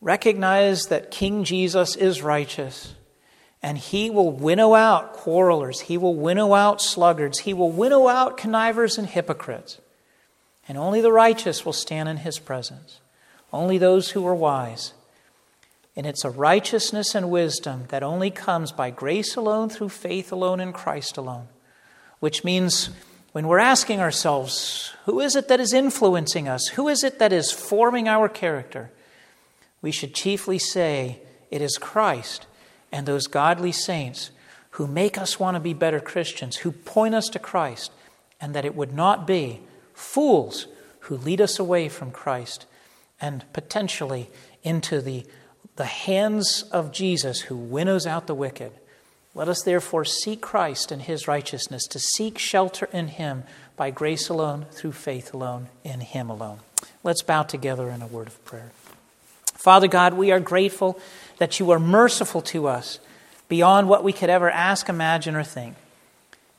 Recognize 0.00 0.86
that 0.86 1.10
King 1.10 1.44
Jesus 1.44 1.96
is 1.96 2.22
righteous, 2.22 2.94
and 3.62 3.78
he 3.78 4.10
will 4.10 4.30
winnow 4.30 4.74
out 4.74 5.12
quarrelers, 5.14 5.80
he 5.80 5.98
will 5.98 6.14
winnow 6.14 6.54
out 6.54 6.80
sluggards, 6.80 7.40
he 7.40 7.54
will 7.54 7.70
winnow 7.70 8.08
out 8.08 8.36
connivers 8.36 8.98
and 8.98 9.08
hypocrites. 9.08 9.80
And 10.68 10.76
only 10.76 11.00
the 11.00 11.12
righteous 11.12 11.64
will 11.64 11.72
stand 11.72 12.08
in 12.08 12.18
his 12.18 12.38
presence, 12.38 13.00
only 13.52 13.78
those 13.78 14.10
who 14.10 14.26
are 14.26 14.34
wise. 14.34 14.92
And 15.96 16.06
it's 16.06 16.24
a 16.24 16.30
righteousness 16.30 17.14
and 17.14 17.30
wisdom 17.30 17.86
that 17.88 18.04
only 18.04 18.30
comes 18.30 18.70
by 18.70 18.90
grace 18.90 19.34
alone, 19.34 19.68
through 19.68 19.88
faith 19.88 20.30
alone, 20.30 20.60
in 20.60 20.72
Christ 20.72 21.16
alone, 21.16 21.48
which 22.20 22.44
means 22.44 22.90
when 23.32 23.46
we're 23.46 23.58
asking 23.58 24.00
ourselves, 24.00 24.94
who 25.04 25.20
is 25.20 25.36
it 25.36 25.48
that 25.48 25.60
is 25.60 25.72
influencing 25.72 26.48
us? 26.48 26.68
Who 26.68 26.88
is 26.88 27.04
it 27.04 27.18
that 27.18 27.32
is 27.32 27.52
forming 27.52 28.08
our 28.08 28.28
character? 28.28 28.90
We 29.82 29.90
should 29.90 30.14
chiefly 30.14 30.58
say, 30.58 31.20
it 31.50 31.62
is 31.62 31.78
Christ 31.78 32.46
and 32.90 33.06
those 33.06 33.26
godly 33.26 33.72
saints 33.72 34.30
who 34.72 34.86
make 34.86 35.18
us 35.18 35.40
want 35.40 35.56
to 35.56 35.60
be 35.60 35.74
better 35.74 36.00
Christians, 36.00 36.56
who 36.58 36.72
point 36.72 37.14
us 37.14 37.28
to 37.30 37.38
Christ, 37.38 37.92
and 38.40 38.54
that 38.54 38.64
it 38.64 38.74
would 38.74 38.92
not 38.92 39.26
be 39.26 39.60
fools 39.92 40.66
who 41.00 41.16
lead 41.16 41.40
us 41.40 41.58
away 41.58 41.88
from 41.88 42.10
Christ 42.10 42.66
and 43.20 43.44
potentially 43.52 44.30
into 44.62 45.00
the, 45.00 45.26
the 45.76 45.86
hands 45.86 46.62
of 46.70 46.92
Jesus 46.92 47.42
who 47.42 47.56
winnows 47.56 48.06
out 48.06 48.26
the 48.26 48.34
wicked. 48.34 48.72
Let 49.34 49.48
us 49.48 49.62
therefore 49.62 50.04
seek 50.04 50.40
Christ 50.40 50.90
and 50.90 51.02
his 51.02 51.28
righteousness, 51.28 51.86
to 51.88 51.98
seek 51.98 52.38
shelter 52.38 52.88
in 52.92 53.08
him 53.08 53.44
by 53.76 53.90
grace 53.90 54.28
alone, 54.28 54.66
through 54.72 54.92
faith 54.92 55.32
alone, 55.32 55.68
in 55.84 56.00
him 56.00 56.28
alone. 56.28 56.58
Let's 57.04 57.22
bow 57.22 57.44
together 57.44 57.88
in 57.90 58.02
a 58.02 58.06
word 58.06 58.26
of 58.26 58.44
prayer. 58.44 58.72
Father 59.54 59.88
God, 59.88 60.14
we 60.14 60.30
are 60.30 60.40
grateful 60.40 60.98
that 61.38 61.60
you 61.60 61.70
are 61.70 61.78
merciful 61.78 62.42
to 62.42 62.66
us 62.66 62.98
beyond 63.48 63.88
what 63.88 64.04
we 64.04 64.12
could 64.12 64.30
ever 64.30 64.50
ask, 64.50 64.88
imagine, 64.88 65.34
or 65.34 65.44
think. 65.44 65.76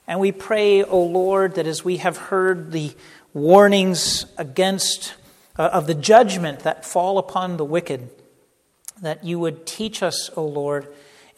And 0.08 0.20
we 0.20 0.32
pray, 0.32 0.84
O 0.84 1.04
Lord, 1.04 1.56
that 1.56 1.68
as 1.68 1.86
we 1.86 1.98
have 1.98 2.18
heard 2.18 2.72
the 2.72 2.92
warnings 3.34 4.26
against 4.38 5.14
uh, 5.58 5.70
of 5.72 5.88
the 5.88 5.94
judgment 5.94 6.62
that 6.62 6.86
fall 6.86 7.18
upon 7.18 7.58
the 7.58 7.66
wicked, 7.66 8.10
that 9.02 9.24
you 9.24 9.40
would 9.40 9.66
teach 9.66 10.02
us, 10.02 10.30
O 10.36 10.46
Lord, 10.46 10.88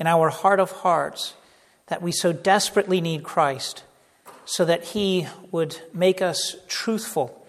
in 0.02 0.08
our 0.08 0.30
heart 0.30 0.60
of 0.60 0.72
hearts 0.72 1.36
that 1.86 2.02
we 2.02 2.12
so 2.12 2.34
desperately 2.34 3.00
need 3.00 3.22
Christ 3.22 3.84
so 4.46 4.66
that 4.66 4.84
He 4.84 5.28
would 5.52 5.78
make 5.94 6.24
us 6.24 6.56
truthful, 6.68 7.46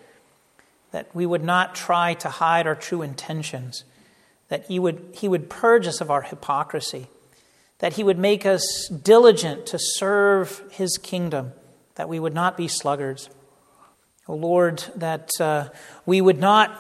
that 0.90 1.08
we 1.14 1.24
would 1.24 1.42
not 1.42 1.74
try 1.74 2.12
to 2.12 2.28
hide 2.28 2.66
our 2.66 2.74
true 2.74 3.00
intentions, 3.00 3.84
that 4.50 4.66
he 4.66 4.78
would, 4.78 5.02
he 5.14 5.28
would 5.28 5.48
purge 5.48 5.86
us 5.86 6.02
of 6.02 6.10
our 6.10 6.20
hypocrisy, 6.20 7.06
that 7.78 7.94
He 7.94 8.04
would 8.04 8.18
make 8.18 8.44
us 8.44 8.86
diligent 8.88 9.64
to 9.68 9.78
serve 9.78 10.62
His 10.72 10.98
kingdom, 10.98 11.52
that 11.94 12.10
we 12.10 12.20
would 12.20 12.34
not 12.34 12.58
be 12.58 12.68
sluggards. 12.68 13.30
O 14.28 14.34
Lord, 14.34 14.84
that 14.94 15.30
uh, 15.40 15.70
we 16.04 16.20
would 16.20 16.38
not 16.38 16.78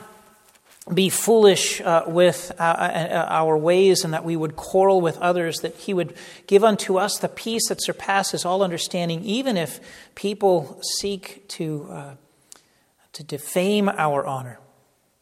be 0.92 1.10
foolish 1.10 1.80
uh, 1.80 2.02
with 2.06 2.50
uh, 2.58 2.62
uh, 2.62 3.26
our 3.28 3.56
ways 3.56 4.04
and 4.04 4.12
that 4.12 4.24
we 4.24 4.34
would 4.34 4.56
quarrel 4.56 5.00
with 5.00 5.16
others, 5.18 5.60
that 5.60 5.76
He 5.76 5.94
would 5.94 6.14
give 6.46 6.64
unto 6.64 6.96
us 6.96 7.18
the 7.18 7.28
peace 7.28 7.68
that 7.68 7.82
surpasses 7.82 8.44
all 8.44 8.62
understanding, 8.62 9.22
even 9.22 9.56
if 9.56 9.80
people 10.14 10.80
seek 10.98 11.46
to, 11.50 11.86
uh, 11.88 12.14
to 13.12 13.22
defame 13.22 13.88
our 13.88 14.26
honor. 14.26 14.58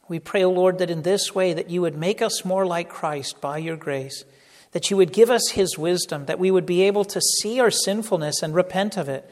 We 0.09 0.19
pray, 0.19 0.43
O 0.43 0.51
Lord, 0.51 0.79
that 0.79 0.91
in 0.91 1.03
this 1.03 1.35
way 1.35 1.53
that 1.53 1.69
you 1.69 1.83
would 1.83 1.97
make 1.97 2.23
us 2.23 2.45
more 2.45 2.67
like 2.67 2.89
Christ 2.89 3.41
by 3.41 3.59
your 3.59 3.77
grace, 3.77 4.25
that 4.73 4.91
you 4.91 4.97
would 4.97 5.13
give 5.13 5.31
us 5.31 5.51
his 5.51 5.77
wisdom, 5.77 6.25
that 6.25 6.39
we 6.39 6.51
would 6.51 6.67
be 6.67 6.83
able 6.83 7.05
to 7.05 7.21
see 7.21 7.61
our 7.61 7.71
sinfulness 7.71 8.43
and 8.43 8.55
repent 8.55 8.97
of 8.97 9.09
it. 9.09 9.31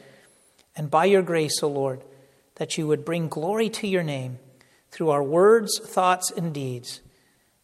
And 0.75 0.91
by 0.91 1.05
your 1.05 1.23
grace, 1.23 1.63
O 1.63 1.67
Lord, 1.67 2.03
that 2.55 2.77
you 2.77 2.87
would 2.87 3.03
bring 3.03 3.29
glory 3.29 3.69
to 3.69 3.87
your 3.87 4.03
name 4.03 4.37
through 4.91 5.09
our 5.09 5.23
words, 5.23 5.79
thoughts, 5.79 6.31
and 6.31 6.53
deeds, 6.53 7.01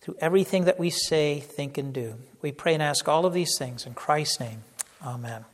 through 0.01 0.15
everything 0.19 0.65
that 0.65 0.79
we 0.79 0.89
say, 0.89 1.39
think, 1.39 1.77
and 1.77 1.93
do. 1.93 2.15
We 2.41 2.51
pray 2.51 2.73
and 2.73 2.83
ask 2.83 3.07
all 3.07 3.25
of 3.25 3.33
these 3.33 3.55
things 3.57 3.85
in 3.85 3.93
Christ's 3.93 4.39
name. 4.39 4.63
Amen. 5.03 5.45